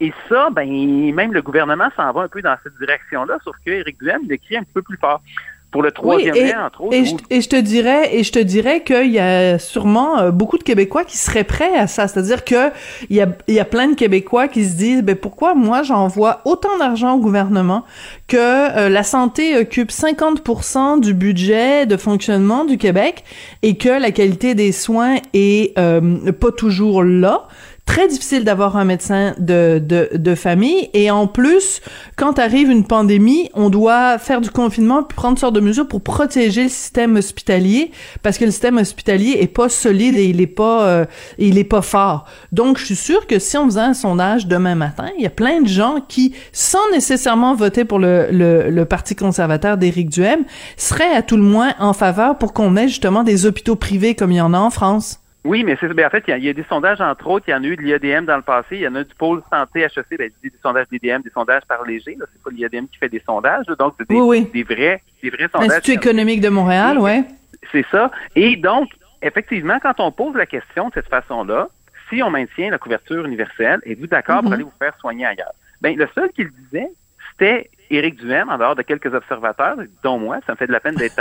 Et 0.00 0.12
ça, 0.28 0.50
ben, 0.50 0.68
même 1.14 1.32
le 1.32 1.40
gouvernement 1.40 1.88
s'en 1.96 2.12
va 2.12 2.22
un 2.22 2.28
peu 2.28 2.42
dans 2.42 2.56
cette 2.62 2.76
direction-là, 2.78 3.38
sauf 3.44 3.56
que 3.64 3.70
Éric 3.70 3.98
Duhem 3.98 4.22
l'écrit 4.28 4.58
un 4.58 4.64
peu 4.74 4.82
plus 4.82 4.98
fort 4.98 5.22
pour 5.70 5.82
le 5.82 5.90
troisième 5.90 6.34
oui, 6.34 6.52
entre 6.54 6.80
autres. 6.82 6.94
Et 6.94 7.04
je, 7.04 7.14
et 7.28 7.40
je, 7.40 7.48
te 7.48 7.56
dirais, 7.56 8.14
et 8.14 8.22
je 8.22 8.32
te 8.32 8.38
dirais 8.38 8.82
qu'il 8.82 9.10
y 9.10 9.18
a 9.18 9.58
sûrement 9.58 10.18
euh, 10.18 10.30
beaucoup 10.30 10.58
de 10.58 10.62
Québécois 10.62 11.04
qui 11.04 11.18
seraient 11.18 11.44
prêts 11.44 11.76
à 11.76 11.86
ça. 11.86 12.08
C'est-à-dire 12.08 12.44
que 12.44 12.70
il 13.10 13.16
y 13.16 13.20
a, 13.20 13.28
il 13.48 13.54
y 13.54 13.60
a 13.60 13.64
plein 13.64 13.88
de 13.88 13.94
Québécois 13.94 14.48
qui 14.48 14.64
se 14.64 14.76
disent, 14.76 15.02
ben 15.02 15.16
pourquoi 15.16 15.54
moi 15.54 15.82
j'envoie 15.82 16.40
autant 16.44 16.78
d'argent 16.78 17.14
au 17.14 17.18
gouvernement 17.18 17.84
que 18.28 18.36
euh, 18.36 18.88
la 18.88 19.02
santé 19.02 19.58
occupe 19.58 19.90
50% 19.90 21.00
du 21.00 21.14
budget 21.14 21.86
de 21.86 21.96
fonctionnement 21.96 22.64
du 22.64 22.78
Québec 22.78 23.24
et 23.62 23.76
que 23.76 23.88
la 23.88 24.12
qualité 24.12 24.54
des 24.54 24.72
soins 24.72 25.16
est 25.34 25.76
euh, 25.78 26.32
pas 26.32 26.52
toujours 26.52 27.02
là? 27.02 27.48
Très 27.86 28.08
difficile 28.08 28.44
d'avoir 28.44 28.76
un 28.76 28.84
médecin 28.84 29.34
de, 29.38 29.80
de, 29.82 30.10
de 30.12 30.34
famille. 30.34 30.90
Et 30.92 31.10
en 31.10 31.26
plus, 31.26 31.80
quand 32.16 32.38
arrive 32.38 32.68
une 32.68 32.84
pandémie, 32.84 33.48
on 33.54 33.70
doit 33.70 34.18
faire 34.18 34.40
du 34.40 34.50
confinement 34.50 35.02
puis 35.02 35.16
prendre 35.16 35.38
sortes 35.38 35.54
de 35.54 35.60
mesures 35.60 35.88
pour 35.88 36.02
protéger 36.02 36.64
le 36.64 36.68
système 36.68 37.16
hospitalier 37.16 37.92
parce 38.22 38.36
que 38.36 38.44
le 38.44 38.50
système 38.50 38.76
hospitalier 38.76 39.38
est 39.40 39.46
pas 39.46 39.68
solide 39.68 40.16
et 40.16 40.26
il 40.26 40.40
est 40.40 40.46
pas, 40.46 40.82
euh, 40.86 41.04
il 41.38 41.56
est 41.56 41.64
pas 41.64 41.80
fort. 41.80 42.26
Donc, 42.52 42.76
je 42.76 42.84
suis 42.84 42.96
sûre 42.96 43.26
que 43.26 43.38
si 43.38 43.56
on 43.56 43.64
faisait 43.66 43.80
un 43.80 43.94
sondage 43.94 44.46
demain 44.46 44.74
matin, 44.74 45.08
il 45.16 45.22
y 45.22 45.26
a 45.26 45.30
plein 45.30 45.62
de 45.62 45.68
gens 45.68 46.04
qui, 46.06 46.34
sans 46.52 46.90
nécessairement 46.92 47.54
voter 47.54 47.84
pour 47.84 47.98
le, 47.98 48.28
le, 48.30 48.68
le 48.68 48.84
Parti 48.84 49.14
conservateur 49.14 49.78
d'Éric 49.78 50.10
Duhem, 50.10 50.44
seraient 50.76 51.14
à 51.14 51.22
tout 51.22 51.36
le 51.36 51.42
moins 51.42 51.74
en 51.78 51.92
faveur 51.92 52.36
pour 52.36 52.52
qu'on 52.52 52.76
ait 52.76 52.88
justement 52.88 53.22
des 53.22 53.46
hôpitaux 53.46 53.76
privés 53.76 54.14
comme 54.14 54.32
il 54.32 54.36
y 54.36 54.40
en 54.40 54.52
a 54.52 54.58
en 54.58 54.70
France. 54.70 55.20
Oui, 55.46 55.62
mais 55.62 55.76
c'est 55.80 55.86
ben, 55.88 56.06
en 56.06 56.10
fait, 56.10 56.24
il 56.26 56.44
y, 56.44 56.48
a, 56.48 56.52
des 56.52 56.64
sondages, 56.64 57.00
entre 57.00 57.28
autres, 57.28 57.44
il 57.46 57.52
y 57.52 57.54
en 57.54 57.62
a 57.62 57.66
eu 57.66 57.76
de 57.76 57.82
l'IADM 57.82 58.24
dans 58.24 58.36
le 58.36 58.42
passé, 58.42 58.68
il 58.72 58.80
y 58.80 58.88
en 58.88 58.94
a 58.96 59.04
du 59.04 59.14
pôle 59.14 59.42
santé 59.50 59.82
HEC, 59.82 60.18
ben, 60.18 60.28
des 60.42 60.52
sondages 60.60 60.86
d'IADM, 60.90 61.22
des 61.22 61.30
sondages 61.30 61.62
par 61.68 61.84
léger, 61.84 62.16
c'est 62.18 62.42
pas 62.42 62.50
l'IADM 62.50 62.86
qui 62.86 62.98
fait 62.98 63.08
des 63.08 63.22
sondages, 63.24 63.66
donc 63.78 63.94
c'est 63.96 64.08
des, 64.08 64.16
vrais, 64.64 65.02
des 65.22 65.30
vrais 65.30 65.48
sondages. 65.52 65.68
L'Institut 65.68 65.92
économique 65.92 66.40
de 66.40 66.48
Montréal, 66.48 66.98
oui. 66.98 67.24
C'est 67.70 67.86
ça. 67.92 68.10
Et 68.34 68.56
donc, 68.56 68.90
effectivement, 69.22 69.78
quand 69.80 70.00
on 70.00 70.10
pose 70.10 70.34
la 70.34 70.46
question 70.46 70.88
de 70.88 70.94
cette 70.94 71.08
façon-là, 71.08 71.68
si 72.10 72.22
on 72.22 72.30
maintient 72.30 72.70
la 72.70 72.78
couverture 72.78 73.24
universelle, 73.24 73.80
êtes-vous 73.84 74.08
d'accord 74.08 74.40
pour 74.40 74.50
mm-hmm. 74.50 74.54
aller 74.54 74.64
vous 74.64 74.72
faire 74.78 74.96
soigner 74.98 75.26
ailleurs? 75.26 75.54
Ben, 75.80 75.96
le 75.96 76.08
seul 76.14 76.30
qui 76.32 76.42
le 76.42 76.50
disait, 76.50 76.88
c'était 77.30 77.70
Éric 77.90 78.16
Duhem, 78.16 78.48
en 78.48 78.58
dehors 78.58 78.74
de 78.74 78.82
quelques 78.82 79.14
observateurs, 79.14 79.76
dont 80.02 80.18
moi, 80.18 80.38
ça 80.46 80.52
me 80.52 80.56
fait 80.56 80.66
de 80.66 80.72
la 80.72 80.80
peine 80.80 80.96
d'être 80.96 81.16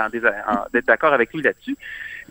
d'accord 0.87 1.13
avec 1.13 1.31
lui 1.33 1.43
là-dessus. 1.43 1.77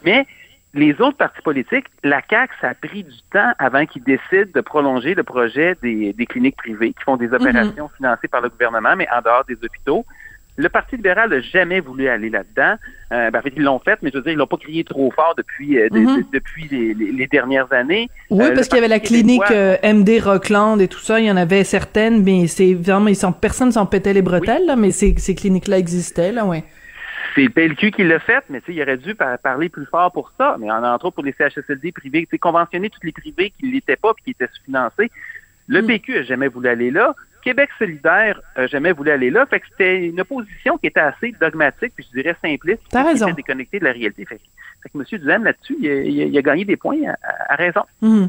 Mais 0.05 0.27
les 0.75 1.00
autres 1.00 1.16
partis 1.16 1.40
politiques, 1.43 1.87
la 2.02 2.21
CAQ, 2.28 2.52
ça 2.61 2.71
a 2.71 2.75
pris 2.75 3.04
du 3.04 3.16
temps 3.33 3.52
avant 3.59 3.87
qu'ils 3.87 4.02
décident 4.02 4.50
de 4.52 4.61
prolonger 4.61 5.14
le 5.14 5.23
projet 5.23 5.76
des, 5.83 6.14
cliniques 6.28 6.57
privées 6.57 6.93
qui 6.93 7.02
font 7.04 7.16
des 7.16 7.28
mhm. 7.28 7.35
opérations 7.35 7.90
financées 7.97 8.28
par 8.28 8.40
le 8.40 8.49
gouvernement, 8.49 8.97
mais 8.97 9.07
en 9.11 9.23
dehors 9.23 9.45
des 9.45 9.57
hôpitaux. 9.62 10.04
Le 10.57 10.69
Parti 10.69 10.95
libéral 10.95 11.31
n'a 11.31 11.40
jamais 11.40 11.81
voulu 11.81 12.09
aller 12.09 12.31
là-dedans. 12.31 12.76
Euh, 13.11 13.31
ben, 13.33 13.40
en 13.40 13.43
fait, 13.43 13.52
ils 13.57 13.62
l'ont 13.62 13.81
fait, 13.81 13.99
mais 14.02 14.11
je 14.12 14.19
veux 14.19 14.23
dire, 14.23 14.33
ils 14.33 14.38
l'ont 14.38 14.47
pas 14.47 14.57
crié 14.57 14.85
trop 14.85 15.11
fort 15.11 15.35
depuis 15.37 15.81
euh, 15.81 15.88
mhm. 15.90 16.25
depuis 16.33 16.69
les, 16.69 17.26
dernières 17.26 17.73
années. 17.73 18.09
Oui, 18.31 18.45
euh, 18.45 18.54
parce 18.54 18.69
qu'il 18.69 18.76
y 18.76 18.78
avait 18.78 18.87
la 18.87 19.00
clinique 19.00 19.43
MD 19.50 20.21
Rockland 20.23 20.81
et 20.81 20.87
tout 20.87 21.00
ça. 21.00 21.19
Il 21.19 21.26
y 21.26 21.31
en 21.31 21.37
avait 21.37 21.64
certaines, 21.64 22.23
mais 22.23 22.47
c'est 22.47 22.75
vraiment, 22.75 23.09
ils 23.09 23.16
sont, 23.16 23.33
personne 23.33 23.73
s'en 23.73 23.87
pétait 23.87 24.12
les 24.12 24.23
bretelles, 24.23 24.66
là, 24.66 24.76
mais 24.76 24.93
ces, 24.93 25.16
ces 25.19 25.35
cliniques-là 25.35 25.78
existaient, 25.78 26.31
là, 26.31 26.45
ouais 26.45 26.62
c'est 27.35 27.43
le 27.43 27.50
PLQ 27.50 27.91
qui 27.91 28.05
l'a 28.05 28.19
fait, 28.19 28.45
mais 28.49 28.62
il 28.69 28.81
aurait 28.83 28.97
dû 28.97 29.14
parler 29.14 29.69
plus 29.69 29.87
fort 29.87 30.12
pour 30.12 30.33
ça. 30.38 30.57
Mais 30.59 30.71
en, 30.71 30.85
entre 30.85 31.07
autres 31.07 31.17
pour 31.17 31.25
les 31.25 31.35
CHSLD 31.37 31.93
privés, 31.93 32.26
conventionner 32.41 32.91
toutes 32.91 33.05
les 33.05 33.12
privés 33.12 33.53
qui 33.59 33.67
ne 33.67 33.73
l'étaient 33.73 33.97
pas 33.97 34.12
et 34.19 34.23
qui 34.23 34.31
étaient 34.31 34.53
sous-financés. 34.53 35.11
Le 35.67 35.83
mm. 35.83 35.87
PQ 35.87 36.14
n'a 36.14 36.23
jamais 36.23 36.49
voulu 36.49 36.69
aller 36.69 36.91
là. 36.91 37.14
Québec 37.43 37.69
solidaire 37.79 38.41
n'a 38.57 38.67
jamais 38.67 38.93
voulu 38.93 39.11
aller 39.11 39.31
là. 39.31 39.47
Fait 39.47 39.61
que 39.61 39.67
c'était 39.71 40.07
une 40.07 40.21
opposition 40.21 40.79
qui 40.79 40.87
était 40.87 41.00
assez 41.00 41.35
dogmatique, 41.41 41.93
puis 41.95 42.07
je 42.11 42.21
dirais 42.21 42.37
simpliste, 42.43 42.81
T'as 42.91 43.05
raison. 43.05 43.26
qui 43.29 43.35
déconnectée 43.35 43.79
de 43.79 43.85
la 43.85 43.93
réalité. 43.93 44.25
Fait, 44.25 44.38
que 44.38 44.99
M. 44.99 45.05
Duhem, 45.21 45.45
là-dessus, 45.45 45.76
il, 45.81 46.37
a 46.37 46.43
gagné 46.43 46.64
des 46.64 46.76
points 46.76 46.97
à, 47.49 47.55
raison. 47.57 47.83
Mm. 48.00 48.26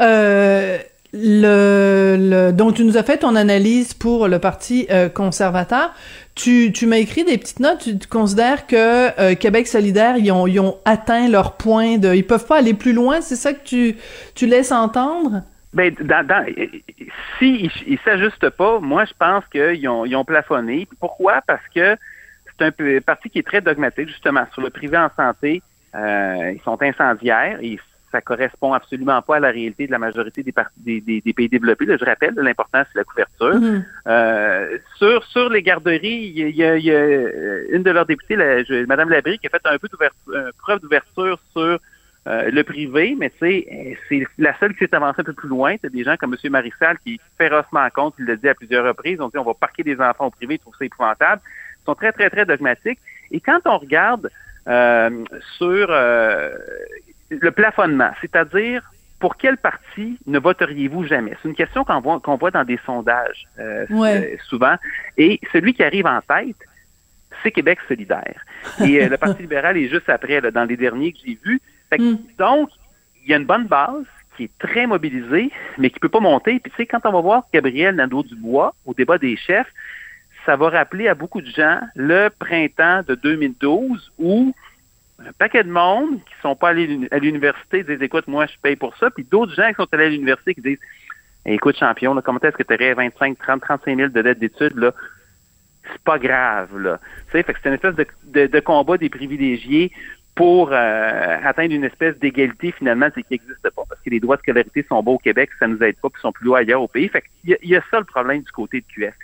Euh, 0.00 0.78
le, 1.16 2.16
le, 2.18 2.52
donc 2.52 2.74
tu 2.74 2.84
nous 2.84 2.96
as 2.96 3.04
fait 3.04 3.18
ton 3.18 3.36
analyse 3.36 3.94
pour 3.94 4.26
le 4.26 4.40
parti 4.40 4.86
euh, 4.90 5.08
conservateur. 5.08 5.94
Tu, 6.34 6.72
tu 6.72 6.86
m'as 6.86 6.96
écrit 6.96 7.22
des 7.22 7.38
petites 7.38 7.60
notes. 7.60 7.88
Tu, 8.00 8.08
considères 8.08 8.66
que 8.66 9.20
euh, 9.20 9.36
Québec 9.36 9.68
solidaire 9.68 10.16
ils 10.16 10.32
ont, 10.32 10.48
ils 10.48 10.58
ont 10.58 10.76
atteint 10.84 11.28
leur 11.28 11.56
point 11.56 11.98
de, 11.98 12.12
ils 12.14 12.26
peuvent 12.26 12.46
pas 12.46 12.58
aller 12.58 12.74
plus 12.74 12.92
loin. 12.92 13.20
C'est 13.20 13.36
ça 13.36 13.52
que 13.52 13.64
tu, 13.64 13.96
tu 14.34 14.46
laisses 14.46 14.72
entendre? 14.72 15.42
Ben, 15.72 15.94
dans, 16.00 16.26
dans, 16.26 16.44
si 17.38 17.70
ils, 17.86 17.98
s'ajustent 18.04 18.50
pas, 18.50 18.80
moi 18.80 19.04
je 19.04 19.12
pense 19.16 19.44
qu'ils 19.52 19.88
ont, 19.88 20.04
ils 20.04 20.16
ont 20.16 20.24
plafonné. 20.24 20.88
Pourquoi? 20.98 21.42
Parce 21.46 21.66
que 21.72 21.96
c'est 22.58 22.66
un 22.66 23.00
parti 23.00 23.30
qui 23.30 23.38
est 23.38 23.46
très 23.46 23.60
dogmatique 23.60 24.08
justement 24.08 24.46
sur 24.52 24.62
le 24.62 24.70
privé 24.70 24.98
en 24.98 25.10
santé. 25.16 25.62
Euh, 25.94 26.52
ils 26.54 26.60
sont 26.64 26.80
incendiaires. 26.82 27.58
Ils 27.62 27.78
ça 28.14 28.20
correspond 28.20 28.72
absolument 28.72 29.20
pas 29.22 29.36
à 29.36 29.40
la 29.40 29.50
réalité 29.50 29.88
de 29.88 29.90
la 29.90 29.98
majorité 29.98 30.44
des, 30.44 31.00
des, 31.00 31.32
pays 31.32 31.48
développés. 31.48 31.86
je 31.86 32.04
rappelle, 32.04 32.34
l'important, 32.36 32.82
c'est 32.92 32.98
la 32.98 33.04
couverture. 33.04 33.56
Mm-hmm. 33.56 33.82
Euh, 34.06 34.78
sur, 34.98 35.24
sur 35.24 35.48
les 35.48 35.62
garderies, 35.64 36.32
il 36.36 36.50
y, 36.50 36.62
a, 36.62 36.74
euh, 36.74 37.66
une 37.72 37.82
de 37.82 37.90
leurs 37.90 38.06
députées, 38.06 38.36
la, 38.36 38.62
Mme 38.86 39.10
Labrie, 39.10 39.40
qui 39.40 39.48
a 39.48 39.50
fait 39.50 39.60
un 39.64 39.78
peu 39.78 39.88
d'ouverture, 39.88 40.52
preuve 40.58 40.78
d'ouverture 40.78 41.40
sur 41.52 41.80
euh, 42.28 42.50
le 42.52 42.62
privé, 42.62 43.16
mais 43.18 43.32
c'est 43.40 43.66
la 44.38 44.56
seule 44.60 44.74
qui 44.74 44.84
s'est 44.84 44.94
avancée 44.94 45.22
un 45.22 45.24
peu 45.24 45.32
plus 45.32 45.48
loin. 45.48 45.74
C'est 45.82 45.92
des 45.92 46.04
gens 46.04 46.16
comme 46.16 46.36
M. 46.40 46.52
Marissal 46.52 46.96
qui 47.04 47.20
férocement 47.36 47.88
compte, 47.90 48.14
il 48.20 48.26
l'a 48.26 48.36
dit 48.36 48.48
à 48.48 48.54
plusieurs 48.54 48.86
reprises, 48.86 49.20
on 49.20 49.28
dit 49.28 49.38
on 49.38 49.44
va 49.44 49.54
parquer 49.54 49.82
des 49.82 50.00
enfants 50.00 50.26
au 50.26 50.30
privé, 50.30 50.54
ils 50.54 50.60
trouvent 50.60 50.76
ça 50.78 50.84
épouvantable. 50.84 51.42
Ils 51.82 51.86
sont 51.86 51.96
très, 51.96 52.12
très, 52.12 52.30
très 52.30 52.46
dogmatiques. 52.46 53.00
Et 53.32 53.40
quand 53.40 53.60
on 53.64 53.78
regarde 53.78 54.30
sur 55.58 55.90
le 57.30 57.50
plafonnement, 57.50 58.10
c'est-à-dire 58.20 58.82
pour 59.18 59.36
quel 59.36 59.56
parti 59.56 60.18
ne 60.26 60.38
voteriez-vous 60.38 61.04
jamais? 61.04 61.34
C'est 61.42 61.48
une 61.48 61.54
question 61.54 61.84
qu'on 61.84 62.00
voit, 62.00 62.20
qu'on 62.20 62.36
voit 62.36 62.50
dans 62.50 62.64
des 62.64 62.78
sondages 62.84 63.48
euh, 63.58 63.86
euh, 63.90 64.36
souvent. 64.48 64.76
Et 65.16 65.40
celui 65.52 65.72
qui 65.72 65.82
arrive 65.82 66.06
en 66.06 66.20
tête, 66.20 66.56
c'est 67.42 67.50
Québec 67.50 67.78
solidaire. 67.88 68.44
Et 68.84 69.02
euh, 69.02 69.08
le 69.08 69.16
Parti 69.16 69.42
libéral 69.42 69.76
est 69.76 69.88
juste 69.88 70.08
après, 70.08 70.40
dans 70.40 70.64
les 70.64 70.76
derniers 70.76 71.12
que 71.12 71.18
j'ai 71.24 71.38
vus. 71.42 71.60
Hmm. 71.96 72.16
Donc, 72.38 72.70
il 73.24 73.30
y 73.30 73.34
a 73.34 73.38
une 73.38 73.46
bonne 73.46 73.66
base 73.66 74.04
qui 74.36 74.44
est 74.44 74.58
très 74.58 74.86
mobilisée, 74.86 75.50
mais 75.78 75.90
qui 75.90 76.00
peut 76.00 76.08
pas 76.08 76.20
monter. 76.20 76.58
Puis 76.58 76.70
tu 76.72 76.76
sais, 76.76 76.86
quand 76.86 77.00
on 77.04 77.12
va 77.12 77.20
voir 77.20 77.44
Gabriel 77.52 77.94
Nadeau-Dubois 77.94 78.74
au 78.84 78.94
débat 78.94 79.16
des 79.16 79.36
chefs, 79.36 79.72
ça 80.44 80.56
va 80.56 80.68
rappeler 80.68 81.08
à 81.08 81.14
beaucoup 81.14 81.40
de 81.40 81.48
gens 81.48 81.80
le 81.94 82.28
printemps 82.28 83.02
de 83.06 83.14
2012 83.14 84.12
où 84.18 84.54
un 85.20 85.32
paquet 85.32 85.64
de 85.64 85.70
monde 85.70 86.18
qui 86.24 86.34
sont 86.42 86.56
pas 86.56 86.70
allés 86.70 87.08
à 87.10 87.18
l'université 87.18 87.84
disent 87.84 88.02
écoute 88.02 88.26
moi 88.26 88.46
je 88.46 88.54
paye 88.60 88.76
pour 88.76 88.96
ça. 88.96 89.10
Puis 89.10 89.24
d'autres 89.24 89.54
gens 89.54 89.68
qui 89.68 89.76
sont 89.76 89.88
allés 89.92 90.06
à 90.06 90.10
l'université 90.10 90.54
qui 90.54 90.60
disent 90.60 90.78
écoute 91.46 91.76
champion 91.78 92.20
comment 92.22 92.40
est-ce 92.40 92.56
que 92.56 92.62
tu 92.62 92.74
aurais 92.74 92.94
25 92.94 93.38
30 93.38 93.60
35 93.60 93.96
000 93.96 94.08
de 94.08 94.22
dettes 94.22 94.38
d'études 94.38 94.92
c'est 95.92 96.02
pas 96.02 96.18
grave 96.18 96.78
là. 96.78 96.98
Tu 97.30 97.38
sais 97.38 97.44
c'est 97.46 97.68
une 97.68 97.74
espèce 97.74 97.94
de, 97.94 98.46
de, 98.46 98.60
combat 98.60 98.96
des 98.96 99.10
privilégiés 99.10 99.92
pour 100.34 100.70
euh, 100.72 101.36
atteindre 101.44 101.74
une 101.74 101.84
espèce 101.84 102.18
d'égalité 102.18 102.72
finalement 102.72 103.08
qui 103.10 103.24
n'existe 103.30 103.62
pas. 103.62 103.82
Parce 103.88 104.00
que 104.00 104.10
les 104.10 104.18
droits 104.18 104.36
de 104.36 104.42
scolarité 104.42 104.84
sont 104.88 105.02
bas 105.02 105.12
au 105.12 105.18
Québec 105.18 105.50
ça 105.58 105.68
nous 105.68 105.80
aide 105.82 105.96
pas 106.02 106.10
puis 106.10 106.20
sont 106.20 106.32
plus 106.32 106.46
loin 106.46 106.60
ailleurs 106.60 106.82
au 106.82 106.88
pays. 106.88 107.08
Fait 107.08 107.22
qu'il 107.22 107.56
y, 107.62 107.68
y, 107.68 107.76
a 107.76 107.82
ça 107.90 107.98
le 107.98 108.04
problème 108.04 108.42
du 108.42 108.50
côté 108.50 108.80
de 108.80 108.86
QS 108.86 109.14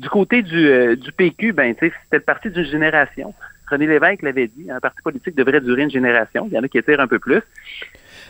du 0.00 0.08
côté 0.08 0.42
du, 0.42 0.66
euh, 0.66 0.96
du 0.96 1.12
PQ 1.12 1.52
ben 1.52 1.74
tu 1.74 1.86
sais 1.86 1.92
c'était 2.04 2.16
le 2.16 2.22
parti 2.22 2.50
d'une 2.50 2.64
génération 2.64 3.34
René 3.70 3.86
Lévesque 3.86 4.22
l'avait 4.22 4.48
dit, 4.48 4.70
un 4.70 4.80
parti 4.80 5.00
politique 5.02 5.36
devrait 5.36 5.60
durer 5.60 5.82
une 5.82 5.90
génération. 5.90 6.46
Il 6.50 6.54
y 6.54 6.58
en 6.58 6.62
a 6.62 6.68
qui 6.68 6.78
étirent 6.78 7.00
un 7.00 7.06
peu 7.06 7.18
plus. 7.18 7.40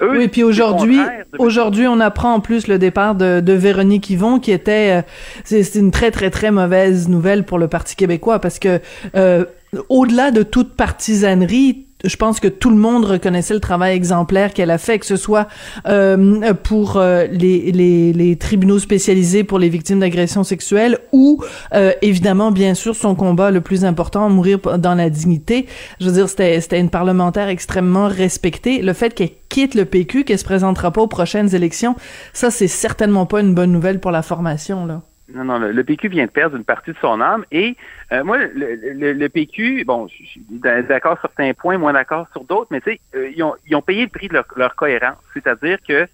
oui, 0.00 0.28
puis 0.28 0.42
aujourd'hui, 0.42 1.00
aujourd'hui, 1.38 1.86
on 1.86 2.00
apprend 2.00 2.34
en 2.34 2.40
plus 2.40 2.68
le 2.68 2.78
départ 2.78 3.14
de, 3.14 3.40
de 3.40 3.52
Véronique 3.52 4.08
Yvon, 4.10 4.38
qui 4.38 4.52
était, 4.52 4.98
euh, 4.98 5.02
c'est 5.44 5.74
une 5.74 5.90
très 5.90 6.10
très 6.10 6.30
très 6.30 6.50
mauvaise 6.50 7.08
nouvelle 7.08 7.44
pour 7.44 7.58
le 7.58 7.68
Parti 7.68 7.96
québécois 7.96 8.38
parce 8.38 8.58
que 8.58 8.80
euh, 9.14 9.44
au-delà 9.88 10.30
de 10.30 10.42
toute 10.42 10.74
partisanerie, 10.74 11.86
je 12.04 12.16
pense 12.16 12.40
que 12.40 12.48
tout 12.48 12.70
le 12.70 12.76
monde 12.76 13.04
reconnaissait 13.04 13.54
le 13.54 13.60
travail 13.60 13.94
exemplaire 13.94 14.52
qu'elle 14.52 14.70
a 14.70 14.78
fait, 14.78 14.98
que 14.98 15.06
ce 15.06 15.16
soit 15.16 15.48
euh, 15.86 16.54
pour 16.54 16.96
euh, 16.96 17.26
les, 17.30 17.72
les, 17.72 18.12
les, 18.12 18.36
tribunaux 18.36 18.78
spécialisés 18.78 19.44
pour 19.44 19.58
les 19.58 19.68
victimes 19.68 20.00
d'agressions 20.00 20.44
sexuelles 20.44 20.98
ou 21.12 21.42
euh, 21.74 21.92
évidemment, 22.02 22.50
bien 22.50 22.74
sûr, 22.74 22.96
son 22.96 23.14
combat 23.14 23.50
le 23.50 23.60
plus 23.60 23.84
important, 23.84 24.30
mourir 24.30 24.58
dans 24.78 24.94
la 24.94 25.10
dignité. 25.10 25.66
Je 26.00 26.06
veux 26.06 26.12
dire, 26.12 26.28
c'était, 26.28 26.60
c'était 26.60 26.80
une 26.80 26.90
parlementaire 26.90 27.48
extrêmement 27.48 28.08
respectée. 28.08 28.82
Le 28.82 28.92
fait 28.92 29.14
qu'elle 29.14 29.30
quitte 29.48 29.74
le 29.74 29.84
PQ, 29.84 30.24
qu'elle 30.24 30.38
se 30.38 30.44
présentera 30.44 30.90
pas 30.90 31.02
aux 31.02 31.08
prochaines 31.08 31.54
élections, 31.54 31.96
ça, 32.32 32.50
c'est 32.50 32.68
certainement 32.68 33.26
pas 33.26 33.40
une 33.40 33.54
bonne 33.54 33.72
nouvelle 33.72 34.00
pour 34.00 34.10
la 34.10 34.22
formation, 34.22 34.86
là. 34.86 35.02
Non, 35.34 35.44
non, 35.44 35.58
le, 35.58 35.84
PQ 35.84 36.08
vient 36.08 36.26
de 36.26 36.30
perdre 36.30 36.56
une 36.56 36.64
partie 36.64 36.90
de 36.90 36.96
son 37.00 37.20
âme. 37.20 37.44
Et 37.50 37.76
euh, 38.12 38.24
moi, 38.24 38.38
le, 38.38 39.28
PQ, 39.28 39.84
bon, 39.84 40.08
je 40.08 40.24
suis 40.24 40.44
d'accord 40.50 41.18
sur 41.20 41.28
certains 41.28 41.52
points, 41.54 41.78
moins 41.78 41.92
d'accord 41.92 42.26
sur 42.32 42.44
d'autres, 42.44 42.68
mais 42.70 42.80
tu 42.80 42.92
sais, 42.92 43.00
euh, 43.14 43.30
ils, 43.34 43.42
ont, 43.42 43.54
ils 43.66 43.76
ont 43.76 43.82
payé 43.82 44.02
le 44.02 44.08
prix 44.08 44.28
de 44.28 44.42
leur, 44.56 44.74
cohérence. 44.74 45.18
C'est-à-dire 45.34 45.78
que 45.86 46.06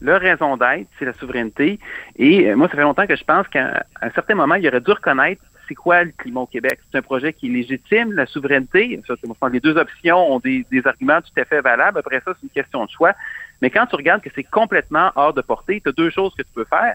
leur 0.00 0.20
raison 0.20 0.56
d'être, 0.56 0.88
c'est 0.98 1.04
la 1.04 1.12
souveraineté. 1.14 1.78
Et 2.16 2.50
euh, 2.50 2.56
moi, 2.56 2.68
ça 2.68 2.76
fait 2.76 2.82
longtemps 2.82 3.06
que 3.06 3.16
je 3.16 3.24
pense 3.24 3.46
qu'à 3.48 3.84
un 4.00 4.10
certain 4.10 4.34
moment, 4.34 4.54
il 4.54 4.66
aurait 4.68 4.80
dû 4.80 4.92
reconnaître 4.92 5.42
c'est 5.68 5.74
quoi 5.74 6.04
le 6.04 6.12
climat 6.16 6.42
au 6.42 6.46
Québec. 6.46 6.78
C'est 6.90 6.98
un 6.98 7.02
projet 7.02 7.32
qui 7.32 7.48
est 7.48 7.50
légitime, 7.50 8.12
la 8.12 8.26
souveraineté. 8.26 9.00
Ça, 9.06 9.14
les 9.52 9.60
deux 9.60 9.76
options 9.76 10.32
ont 10.32 10.38
des, 10.38 10.64
des 10.70 10.86
arguments 10.86 11.20
tout 11.20 11.40
à 11.40 11.44
fait 11.44 11.60
valables. 11.60 11.98
Après 11.98 12.22
ça, 12.24 12.32
c'est 12.34 12.44
une 12.44 12.50
question 12.50 12.84
de 12.84 12.90
choix. 12.90 13.14
Mais 13.60 13.70
quand 13.70 13.86
tu 13.86 13.96
regardes 13.96 14.22
que 14.22 14.30
c'est 14.34 14.44
complètement 14.44 15.10
hors 15.16 15.34
de 15.34 15.40
portée, 15.40 15.80
tu 15.80 15.88
as 15.88 15.92
deux 15.92 16.10
choses 16.10 16.34
que 16.36 16.42
tu 16.42 16.52
peux 16.54 16.66
faire 16.66 16.94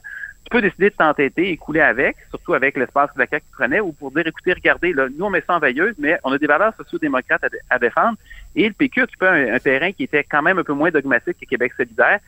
peux 0.51 0.62
décider 0.62 0.89
de 0.89 0.96
t'entêter 0.96 1.50
et 1.50 1.58
couler 1.58 1.79
avec, 1.79 2.17
surtout 2.29 2.53
avec 2.53 2.77
l'espace 2.77 3.10
que 3.12 3.20
la 3.20 3.25
CAQ 3.25 3.46
prenait, 3.51 3.79
ou 3.79 3.93
pour 3.93 4.12
dire, 4.12 4.27
écoutez, 4.27 4.53
regardez, 4.53 4.93
là, 4.93 5.08
nous, 5.17 5.25
on 5.25 5.29
met 5.29 5.43
ça 5.48 5.55
en 5.55 5.60
veilleuse, 5.60 5.96
mais 5.98 6.20
on 6.24 6.31
a 6.31 6.38
des 6.38 6.46
valeurs 6.46 6.74
socio-démocrates 6.77 7.41
à, 7.70 7.79
défendre. 7.79 8.17
Et 8.55 8.67
le 8.67 8.74
PQ 8.74 9.03
occupait 9.03 9.27
un, 9.27 9.55
un, 9.55 9.60
terrain 9.60 9.91
qui 9.91 10.03
était 10.03 10.24
quand 10.24 10.41
même 10.41 10.60
un 10.60 10.63
peu 10.63 10.74
moins 10.74 10.91
dogmatique 10.91 11.38
que 11.41 11.46
Québec 11.46 11.72
solidaire. 11.75 12.20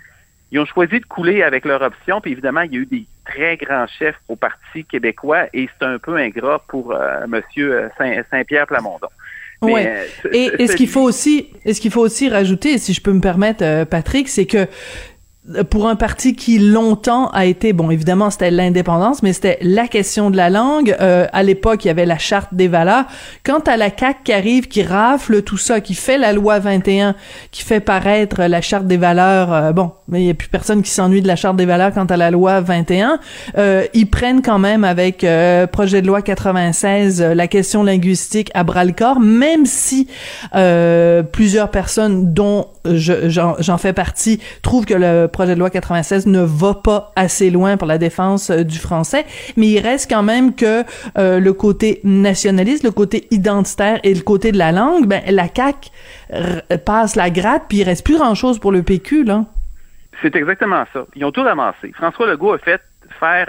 ils 0.52 0.60
ont 0.60 0.66
choisi 0.66 1.00
de 1.00 1.06
couler 1.06 1.44
avec 1.44 1.66
leur 1.66 1.82
option, 1.82 2.22
puis 2.22 2.32
évidemment, 2.32 2.62
il 2.62 2.74
y 2.74 2.78
a 2.78 2.80
eu 2.80 2.86
des 2.86 3.06
très 3.26 3.58
grands 3.58 3.88
chefs 3.88 4.20
au 4.30 4.38
Parti 4.38 4.86
québécois, 4.86 5.46
et 5.54 5.68
c'est 5.78 5.86
un 5.86 6.00
peu 6.00 6.16
ingrat 6.16 6.64
pour 6.68 6.94
euh, 6.94 7.28
Monsieur 7.28 7.90
Saint-Pierre 7.98 8.68
Plamondon. 8.68 9.10
Ouais. 9.62 10.08
et, 10.34 10.52
et 10.60 10.68
ce 10.68 10.76
qu'il 10.76 10.90
faut 10.90 11.04
aussi, 11.04 11.50
est 11.64 11.74
ce 11.74 11.80
qu'il 11.80 11.92
faut 11.92 12.02
aussi 12.02 12.28
rajouter, 12.28 12.78
si 12.78 12.94
je 12.94 13.02
peux 13.02 13.14
me 13.14 13.22
permettre, 13.22 13.86
Patrick, 13.86 14.28
c'est 14.28 14.46
que 14.46 14.68
pour 15.70 15.90
un 15.90 15.98
parti 15.98 16.36
qui 16.36 16.58
longtemps 16.58 17.28
a 17.32 17.46
été 17.46 17.74
bon 17.74 17.92
évidemment 17.92 18.30
c'était 18.30 18.50
l'indépendance 18.50 19.22
mais 19.24 19.34
c'était 19.34 19.58
la 19.62 19.90
question 19.90 20.30
de 20.30 20.38
la 20.38 20.50
langue. 20.50 20.96
Euh, 21.02 21.28
à 21.34 21.44
l'époque 21.44 21.84
il 21.84 21.90
y 21.90 21.92
avait 21.92 22.06
la 22.06 22.18
charte 22.18 22.54
des 22.54 22.70
valeurs. 22.70 23.06
Quant 23.46 23.60
à 23.60 23.76
la 23.76 23.90
CAC 23.90 24.24
qui 24.24 24.32
arrive 24.32 24.70
qui 24.70 24.84
rafle 24.84 25.42
tout 25.42 25.58
ça 25.58 25.82
qui 25.82 25.96
fait 25.96 26.18
la 26.18 26.32
loi 26.32 26.60
21 26.60 27.16
qui 27.52 27.64
fait 27.64 27.82
paraître 27.82 28.42
la 28.44 28.62
charte 28.62 28.88
des 28.88 28.96
valeurs 28.96 29.52
euh, 29.52 29.72
bon 29.74 29.92
mais 30.08 30.22
il 30.22 30.28
y 30.28 30.30
a 30.30 30.34
plus 30.34 30.48
personne 30.48 30.82
qui 30.82 30.92
s'ennuie 30.92 31.22
de 31.22 31.28
la 31.28 31.36
charte 31.36 31.58
des 31.58 31.66
valeurs 31.66 31.94
quant 31.94 32.06
à 32.06 32.16
la 32.16 32.32
loi 32.32 32.62
21 32.62 33.20
euh, 33.58 33.86
ils 33.94 34.10
prennent 34.10 34.42
quand 34.42 34.60
même 34.60 34.86
avec 34.86 35.26
euh, 35.26 35.68
projet 35.68 36.02
de 36.02 36.08
loi 36.08 36.22
96 36.22 37.22
la 37.22 37.48
question 37.48 37.84
linguistique 37.84 38.50
à 38.54 38.64
bras 38.64 38.86
le 38.86 38.94
corps 38.94 39.20
même 39.20 39.66
si 39.66 40.08
plusieurs 41.32 41.70
personnes 41.70 42.34
dont 42.34 42.68
j'en 42.86 43.78
fais 43.78 43.94
partie 43.94 44.40
trouvent 44.62 44.86
que 44.86 44.94
le 44.94 45.28
projet 45.34 45.56
de 45.56 45.60
loi 45.60 45.70
96 45.70 46.28
ne 46.28 46.42
va 46.42 46.74
pas 46.76 47.12
assez 47.18 47.50
loin 47.50 47.76
pour 47.76 47.88
la 47.88 47.98
défense 47.98 48.50
euh, 48.50 48.64
du 48.64 48.80
français, 48.80 49.26
mais 49.58 49.68
il 49.68 49.80
reste 49.80 50.10
quand 50.10 50.24
même 50.24 50.56
que 50.56 50.84
euh, 51.18 51.40
le 51.40 51.54
côté 51.54 52.00
nationaliste, 52.06 52.84
le 52.84 52.92
côté 52.92 53.28
identitaire 53.32 54.00
et 54.04 54.14
le 54.14 54.22
côté 54.22 54.54
de 54.54 54.58
la 54.58 54.72
langue, 54.72 55.08
ben 55.08 55.22
la 55.30 55.48
CAQ 55.54 55.90
passe 56.86 57.16
la 57.16 57.30
gratte, 57.30 57.64
puis 57.68 57.80
il 57.80 57.84
reste 57.84 58.06
plus 58.06 58.18
grand-chose 58.18 58.60
pour 58.60 58.72
le 58.72 58.84
PQ, 58.84 59.26
là. 59.26 59.46
C'est 60.22 60.36
exactement 60.36 60.86
ça. 60.94 61.06
Ils 61.16 61.26
ont 61.26 61.32
tout 61.32 61.44
ramassé. 61.44 61.92
François 61.96 62.28
Legault 62.28 62.54
a 62.54 62.58
fait 62.60 62.82
faire, 63.20 63.48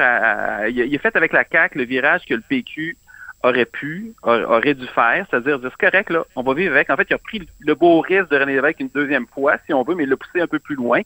il 0.68 0.94
a 0.94 0.98
fait 0.98 1.14
avec 1.14 1.32
la 1.32 1.44
CAQ 1.50 1.78
le 1.78 1.84
virage 1.84 2.22
que 2.28 2.34
le 2.34 2.40
PQ 2.40 2.96
aurait 3.44 3.66
pu, 3.66 4.14
aurait 4.22 4.74
dû 4.74 4.86
faire, 4.86 5.26
c'est-à-dire 5.30 5.60
c'est 5.62 5.90
correct, 5.90 6.10
là, 6.10 6.24
on 6.34 6.42
va 6.42 6.54
vivre 6.54 6.74
avec. 6.74 6.90
En 6.90 6.96
fait, 6.96 7.06
il 7.10 7.14
a 7.14 7.18
pris 7.18 7.46
le 7.60 7.74
beau 7.74 8.00
risque 8.00 8.30
de 8.30 8.38
René 8.38 8.54
Lévesque 8.54 8.80
une 8.80 8.88
deuxième 8.88 9.26
fois, 9.26 9.56
si 9.66 9.74
on 9.74 9.82
veut, 9.82 9.94
mais 9.94 10.04
il 10.04 10.10
l'a 10.10 10.16
poussé 10.16 10.40
un 10.40 10.46
peu 10.46 10.58
plus 10.58 10.74
loin 10.74 11.00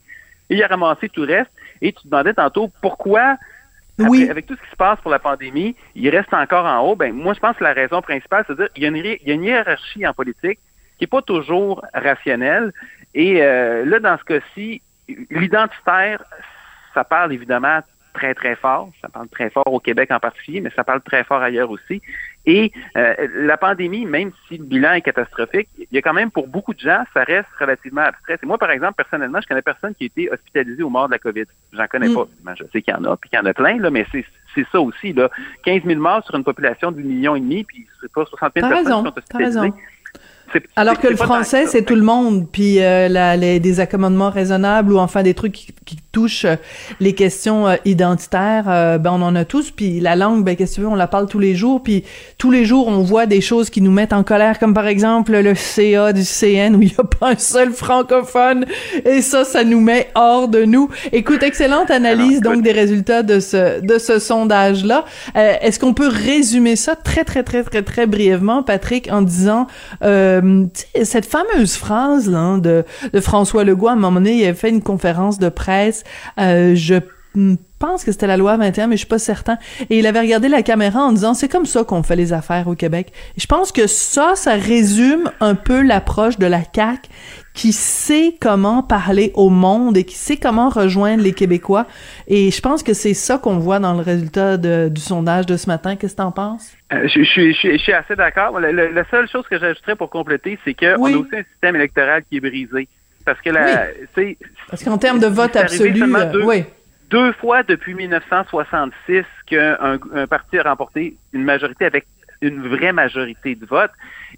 il 0.51 0.63
a 0.63 0.67
ramassé 0.67 1.09
tout 1.09 1.25
le 1.25 1.35
reste. 1.35 1.51
Et 1.81 1.93
tu 1.93 2.03
te 2.03 2.09
demandais 2.09 2.35
tantôt 2.35 2.71
pourquoi, 2.83 3.37
oui. 3.99 4.29
avec 4.31 4.47
tout 4.47 4.57
ce 4.57 4.63
qui 4.63 4.71
se 4.71 4.77
passe 4.77 5.01
pour 5.01 5.11
la 5.11 5.19
pandémie, 5.19 5.77
il 5.95 6.09
reste 6.09 6.33
encore 6.33 6.67
en 6.67 6.81
haut. 6.81 6.97
Ben, 6.97 7.13
moi, 7.13 7.35
je 7.35 7.41
pense 7.41 7.57
que 7.57 7.65
la 7.65 7.73
raison 7.73 8.01
principale, 8.03 8.45
c'est 8.47 8.57
dire 8.57 8.73
qu'il 8.73 8.83
y, 8.83 8.87
a 8.87 8.89
une, 8.89 8.97
il 8.97 9.29
y 9.29 9.31
a 9.31 9.35
une 9.35 9.45
hiérarchie 9.45 10.07
en 10.07 10.13
politique 10.13 10.59
qui 10.99 11.05
n'est 11.05 11.09
pas 11.09 11.23
toujours 11.23 11.85
rationnelle. 11.95 12.73
Et 13.15 13.43
euh, 13.43 13.85
là, 13.85 14.01
dans 14.01 14.19
ce 14.19 14.25
cas-ci, 14.25 14.83
l'identitaire, 15.31 16.23
ça 16.95 17.05
parle 17.05 17.33
évidemment 17.33 17.81
très, 18.19 18.35
très 18.35 18.57
fort. 18.57 18.91
Ça 19.01 19.09
parle 19.09 19.29
très 19.29 19.49
fort 19.51 19.73
au 19.73 19.79
Québec 19.79 20.11
en 20.11 20.19
particulier, 20.19 20.61
mais 20.61 20.71
ça 20.75 20.83
parle 20.83 21.01
très 21.03 21.23
fort 21.25 21.41
ailleurs 21.41 21.71
aussi. 21.71 22.03
Et 22.47 22.73
euh, 22.97 23.15
la 23.35 23.57
pandémie, 23.57 24.07
même 24.07 24.33
si 24.49 24.59
le 24.59 24.65
bilan 24.65 24.93
est 24.95 25.03
catastrophique, 25.03 25.69
il 25.79 25.87
y 25.93 25.99
a 25.99 26.03
quand 26.03 26.15
même 26.15 26.31
pour 26.31 26.49
beaucoup 26.49 26.75
de 26.75 26.81
gens, 26.81 27.05
ça 27.15 27.23
reste 27.23 27.49
relativement 27.61 28.01
abstrait. 28.01 28.39
Et 28.43 28.47
moi, 28.47 28.59
par 28.59 28.71
exemple, 28.71 28.95
personnellement, 28.95 29.41
je 29.41 29.47
connais 29.47 29.63
personne 29.63 29.95
qui 29.95 30.05
a 30.05 30.07
été 30.07 30.33
hospitalisé 30.33 30.83
au 30.83 30.91
mort 30.91 31.07
de 31.07 31.13
la 31.13 31.19
COVID. 31.19 31.45
J'en 31.73 31.87
connais 31.87 32.09
mm. 32.09 32.15
pas. 32.15 32.55
je 32.59 32.65
sais 32.73 32.83
qu'il 32.83 32.95
y 32.95 32.97
en 32.97 33.05
a, 33.05 33.17
puis 33.17 33.31
qu'il 33.31 33.39
y 33.39 33.43
en 33.43 33.47
a 33.47 33.55
plein, 33.55 33.79
là, 33.79 33.91
mais 33.91 34.07
c'est 34.13 34.67
ça 34.73 34.81
aussi. 34.81 35.13
Là. 35.13 35.31
15 35.65 35.83
000 35.85 36.01
morts 36.01 36.25
sur 36.25 36.35
une 36.35 36.45
population 36.45 36.91
de 36.91 37.01
1,5 37.01 37.05
million 37.05 37.37
et 37.37 37.41
demi, 37.41 37.65
puis 37.65 37.87
c'est 38.01 38.11
pas 38.11 38.25
60 38.25 38.53
000 38.57 38.69
personnes 38.69 38.85
qui 38.85 38.91
sont 38.91 39.19
hospitalisées. 39.19 39.73
Alors 40.77 40.99
que 40.99 41.09
le 41.09 41.17
français, 41.17 41.67
c'est 41.67 41.83
tout 41.83 41.95
le 41.95 42.03
monde, 42.03 42.47
puis 42.51 42.83
euh, 42.83 43.09
la, 43.09 43.37
les, 43.37 43.61
des 43.61 43.81
accommodements 43.81 44.31
raisonnables 44.31 44.93
ou 44.93 44.99
enfin 44.99 45.23
des 45.23 45.35
trucs 45.35 45.53
qui, 45.53 45.75
qui 45.89 45.97
touchent 46.13 46.45
euh, 46.45 46.57
les 47.01 47.15
questions 47.15 47.67
euh, 47.67 47.77
identitaires, 47.85 48.65
euh, 48.69 48.99
ben 48.99 49.13
on 49.13 49.23
en 49.23 49.35
a 49.35 49.45
tous. 49.45 49.71
Puis 49.71 50.01
la 50.01 50.17
langue, 50.17 50.45
ben 50.45 50.55
qu'est-ce 50.57 50.73
que 50.73 50.75
tu 50.77 50.81
veux, 50.83 50.89
on 50.89 50.95
la 50.95 51.07
parle 51.07 51.29
tous 51.29 51.39
les 51.39 51.55
jours. 51.55 51.83
Puis 51.83 52.05
tous 52.37 52.51
les 52.51 52.65
jours, 52.65 52.89
on 52.89 53.03
voit 53.03 53.27
des 53.27 53.41
choses 53.41 53.71
qui 53.71 53.81
nous 53.81 53.91
mettent 53.91 54.13
en 54.13 54.23
colère, 54.23 54.59
comme 54.59 54.75
par 54.75 54.87
exemple 54.87 55.33
le 55.33 55.55
CA 55.55 56.13
du 56.13 56.25
CN 56.25 56.75
où 56.75 56.83
il 56.83 56.89
n'y 56.89 56.95
a 56.99 57.05
pas 57.05 57.31
un 57.31 57.39
seul 57.39 57.73
francophone. 57.73 58.67
Et 59.05 59.23
ça, 59.23 59.45
ça 59.45 59.65
nous 59.65 59.81
met 59.81 60.11
hors 60.15 60.49
de 60.49 60.65
nous. 60.65 60.91
Écoute, 61.13 61.43
excellente 61.43 61.91
analyse 61.91 62.41
donc 62.41 62.63
des 62.63 62.73
résultats 62.73 63.23
de 63.23 63.41
ce 63.41 63.81
de 63.81 63.99
ce 63.99 64.19
sondage-là. 64.19 65.05
Est-ce 65.35 65.79
qu'on 65.79 65.95
peut 65.95 66.09
résumer 66.09 66.77
ça 66.77 66.97
très 66.97 67.25
très 67.25 67.43
très 67.43 67.63
très 67.63 67.83
très 67.83 68.07
brièvement, 68.07 68.63
Patrick, 68.63 69.11
en 69.11 69.23
disant 69.23 69.67
euh, 70.03 70.38
cette 71.03 71.27
fameuse 71.27 71.77
phrase 71.77 72.31
de, 72.31 72.85
François 73.21 73.65
Legault, 73.65 73.89
à 73.89 73.93
un 73.93 73.97
moment 73.97 74.21
donné, 74.21 74.43
il 74.43 74.47
a 74.47 74.55
fait 74.55 74.71
une 74.71 74.83
conférence 74.83 75.39
de 75.39 75.49
presse. 75.49 76.05
Euh, 76.39 76.75
je 76.75 76.97
pense 77.79 78.05
que 78.05 78.13
c'était 78.13 78.27
la 78.27 78.37
loi 78.37 78.57
21, 78.57 78.89
mais 78.89 78.97
je 78.97 79.01
suis 79.01 79.07
pas 79.07 79.19
certain. 79.19 79.59
Et 79.91 79.99
il 79.99 80.07
avait 80.07 80.21
regardé 80.21 80.49
la 80.49 80.63
caméra 80.63 81.01
en 81.01 81.13
disant 81.13 81.35
c'est 81.35 81.49
comme 81.49 81.67
ça 81.67 81.85
qu'on 81.85 82.03
fait 82.03 82.17
les 82.17 82.33
affaires 82.33 82.69
au 82.69 82.75
Québec. 82.75 83.13
Je 83.37 83.47
pense 83.47 83.73
que 83.73 83.87
ça, 83.87 84.33
ça 84.35 84.55
résume 84.55 85.31
un 85.41 85.55
peu 85.55 85.83
l'approche 85.83 86.39
de 86.39 86.47
la 86.47 86.61
CAC 86.61 87.09
qui 87.59 87.73
sait 87.73 88.37
comment 88.41 88.85
parler 88.85 89.33
au 89.35 89.51
monde 89.51 89.97
et 89.97 90.05
qui 90.05 90.15
sait 90.15 90.37
comment 90.37 90.69
rejoindre 90.69 91.25
les 91.25 91.33
Québécois. 91.33 91.89
Et 92.29 92.53
je 92.53 92.61
pense 92.61 92.85
que 92.85 92.93
c'est 92.93 93.15
ça 93.15 93.37
qu'on 93.37 93.59
voit 93.59 93.81
dans 93.81 93.95
le 93.95 94.01
résultat 94.01 94.57
du 94.57 95.01
sondage 95.01 95.45
de 95.45 95.57
ce 95.57 95.67
matin. 95.67 95.97
Qu'est-ce 95.97 96.13
que 96.13 96.19
t'en 96.19 96.31
penses? 96.31 96.77
Euh, 96.93 97.09
je, 97.09 97.25
je, 97.25 97.51
je, 97.51 97.77
suis 97.77 97.93
assez 97.93 98.15
d'accord. 98.15 98.61
La, 98.61 99.05
seule 99.11 99.29
chose 99.29 99.45
que 99.51 99.59
j'ajouterais 99.59 99.97
pour 99.97 100.09
compléter, 100.09 100.57
c'est 100.65 100.73
qu'on 100.73 101.05
a 101.05 101.17
aussi 101.17 101.35
un 101.35 101.43
système 101.53 101.75
électoral 101.75 102.23
qui 102.31 102.37
est 102.37 102.41
brisé. 102.41 102.87
Parce 103.25 103.41
que 103.41 103.51
la, 103.51 103.89
oui. 104.17 104.39
Parce 104.71 104.85
qu'en 104.85 104.97
termes 104.97 105.19
de 105.19 105.27
vote 105.27 105.57
absolu, 105.57 105.91
deux, 106.31 106.45
oui. 106.45 106.65
deux 107.11 107.33
fois 107.33 107.65
depuis 107.65 107.95
1966 107.95 109.25
qu'un 109.47 109.99
un 110.15 110.27
parti 110.29 110.59
a 110.59 110.63
remporté 110.63 111.17
une 111.33 111.43
majorité 111.43 111.87
avec 111.87 112.07
une 112.41 112.69
vraie 112.69 112.93
majorité 112.93 113.55
de 113.55 113.67
vote. 113.67 113.91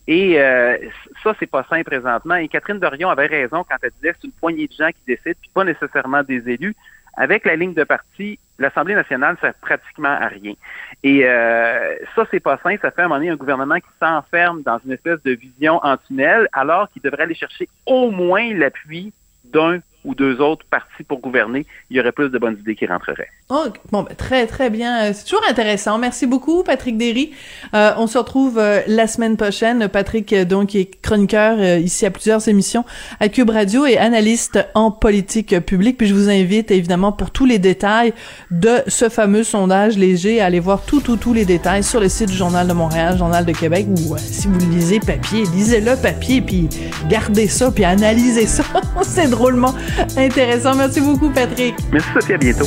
Et 0.06 0.40
euh, 0.40 0.76
ça, 1.22 1.34
c'est 1.38 1.46
pas 1.50 1.64
sain 1.70 1.82
présentement. 1.82 2.36
Et 2.36 2.48
Catherine 2.48 2.78
Dorion 2.78 3.10
avait 3.10 3.26
raison 3.26 3.64
quand 3.68 3.76
elle 3.82 3.90
disait 4.00 4.14
c'est 4.20 4.26
une 4.26 4.32
poignée 4.32 4.66
de 4.66 4.72
gens 4.72 4.88
qui 4.88 5.02
décident, 5.06 5.38
puis 5.40 5.50
pas 5.52 5.64
nécessairement 5.64 6.22
des 6.22 6.48
élus. 6.48 6.74
Avec 7.16 7.44
la 7.44 7.56
ligne 7.56 7.74
de 7.74 7.84
parti, 7.84 8.38
l'Assemblée 8.58 8.94
nationale 8.94 9.36
sert 9.40 9.54
pratiquement 9.54 10.08
à 10.08 10.28
rien. 10.28 10.54
Et 11.02 11.24
euh, 11.24 11.96
ça, 12.14 12.24
c'est 12.30 12.40
pas 12.40 12.58
sain. 12.62 12.76
Ça 12.80 12.90
fait 12.90 13.02
à 13.02 13.04
un 13.04 13.08
moment 13.08 13.20
donné 13.20 13.30
un 13.30 13.36
gouvernement 13.36 13.76
qui 13.76 13.90
s'enferme 14.00 14.62
dans 14.62 14.78
une 14.84 14.92
espèce 14.92 15.22
de 15.22 15.32
vision 15.32 15.80
en 15.84 15.96
tunnel, 15.96 16.48
alors 16.52 16.88
qu'il 16.90 17.02
devrait 17.02 17.24
aller 17.24 17.34
chercher 17.34 17.68
au 17.86 18.10
moins 18.10 18.54
l'appui 18.54 19.12
d'un 19.44 19.80
ou 20.04 20.14
deux 20.14 20.40
autres 20.40 20.64
partis 20.70 21.04
pour 21.06 21.20
gouverner, 21.20 21.66
il 21.90 21.96
y 21.96 22.00
aurait 22.00 22.12
plus 22.12 22.30
de 22.30 22.38
bonnes 22.38 22.58
idées 22.58 22.74
qui 22.74 22.86
rentreraient. 22.86 23.28
Oh, 23.50 23.64
bon, 23.90 24.02
ben, 24.02 24.14
très, 24.14 24.46
très 24.46 24.70
bien. 24.70 25.12
C'est 25.12 25.24
toujours 25.24 25.44
intéressant. 25.48 25.98
Merci 25.98 26.26
beaucoup, 26.26 26.62
Patrick 26.62 26.96
Derry. 26.96 27.32
Euh, 27.74 27.92
on 27.96 28.06
se 28.06 28.16
retrouve 28.16 28.58
euh, 28.58 28.80
la 28.86 29.06
semaine 29.06 29.36
prochaine. 29.36 29.88
Patrick, 29.88 30.32
euh, 30.32 30.44
donc, 30.44 30.74
est 30.74 31.00
chroniqueur 31.02 31.56
euh, 31.58 31.78
ici 31.78 32.06
à 32.06 32.10
plusieurs 32.10 32.46
émissions 32.48 32.84
à 33.18 33.28
Cube 33.28 33.50
Radio 33.50 33.86
et 33.86 33.98
analyste 33.98 34.58
en 34.74 34.90
politique 34.90 35.58
publique. 35.60 35.98
Puis 35.98 36.06
je 36.06 36.14
vous 36.14 36.30
invite, 36.30 36.70
évidemment, 36.70 37.12
pour 37.12 37.30
tous 37.30 37.44
les 37.44 37.58
détails 37.58 38.14
de 38.50 38.78
ce 38.86 39.08
fameux 39.08 39.42
sondage 39.42 39.98
léger, 39.98 40.40
à 40.40 40.46
aller 40.46 40.60
voir 40.60 40.82
tout, 40.82 41.00
tout, 41.00 41.16
tous 41.16 41.34
les 41.34 41.44
détails 41.44 41.82
sur 41.82 42.00
le 42.00 42.08
site 42.08 42.28
du 42.28 42.36
Journal 42.36 42.66
de 42.66 42.72
Montréal, 42.72 43.18
Journal 43.18 43.44
de 43.44 43.52
Québec, 43.52 43.86
ou 43.90 44.16
si 44.16 44.48
vous 44.48 44.58
lisez 44.70 45.00
papier, 45.00 45.42
lisez-le 45.52 45.96
papier, 46.00 46.40
puis 46.40 46.68
gardez 47.08 47.48
ça, 47.48 47.70
puis 47.70 47.84
analysez 47.84 48.46
ça. 48.46 48.62
C'est 49.02 49.28
drôlement 49.28 49.74
intéressant. 50.16 50.74
Merci 50.74 51.00
beaucoup, 51.00 51.31
Patrick. 51.31 51.74
Merci, 51.92 52.09
Sophie. 52.14 52.35
À 52.35 52.38
bientôt. 52.38 52.66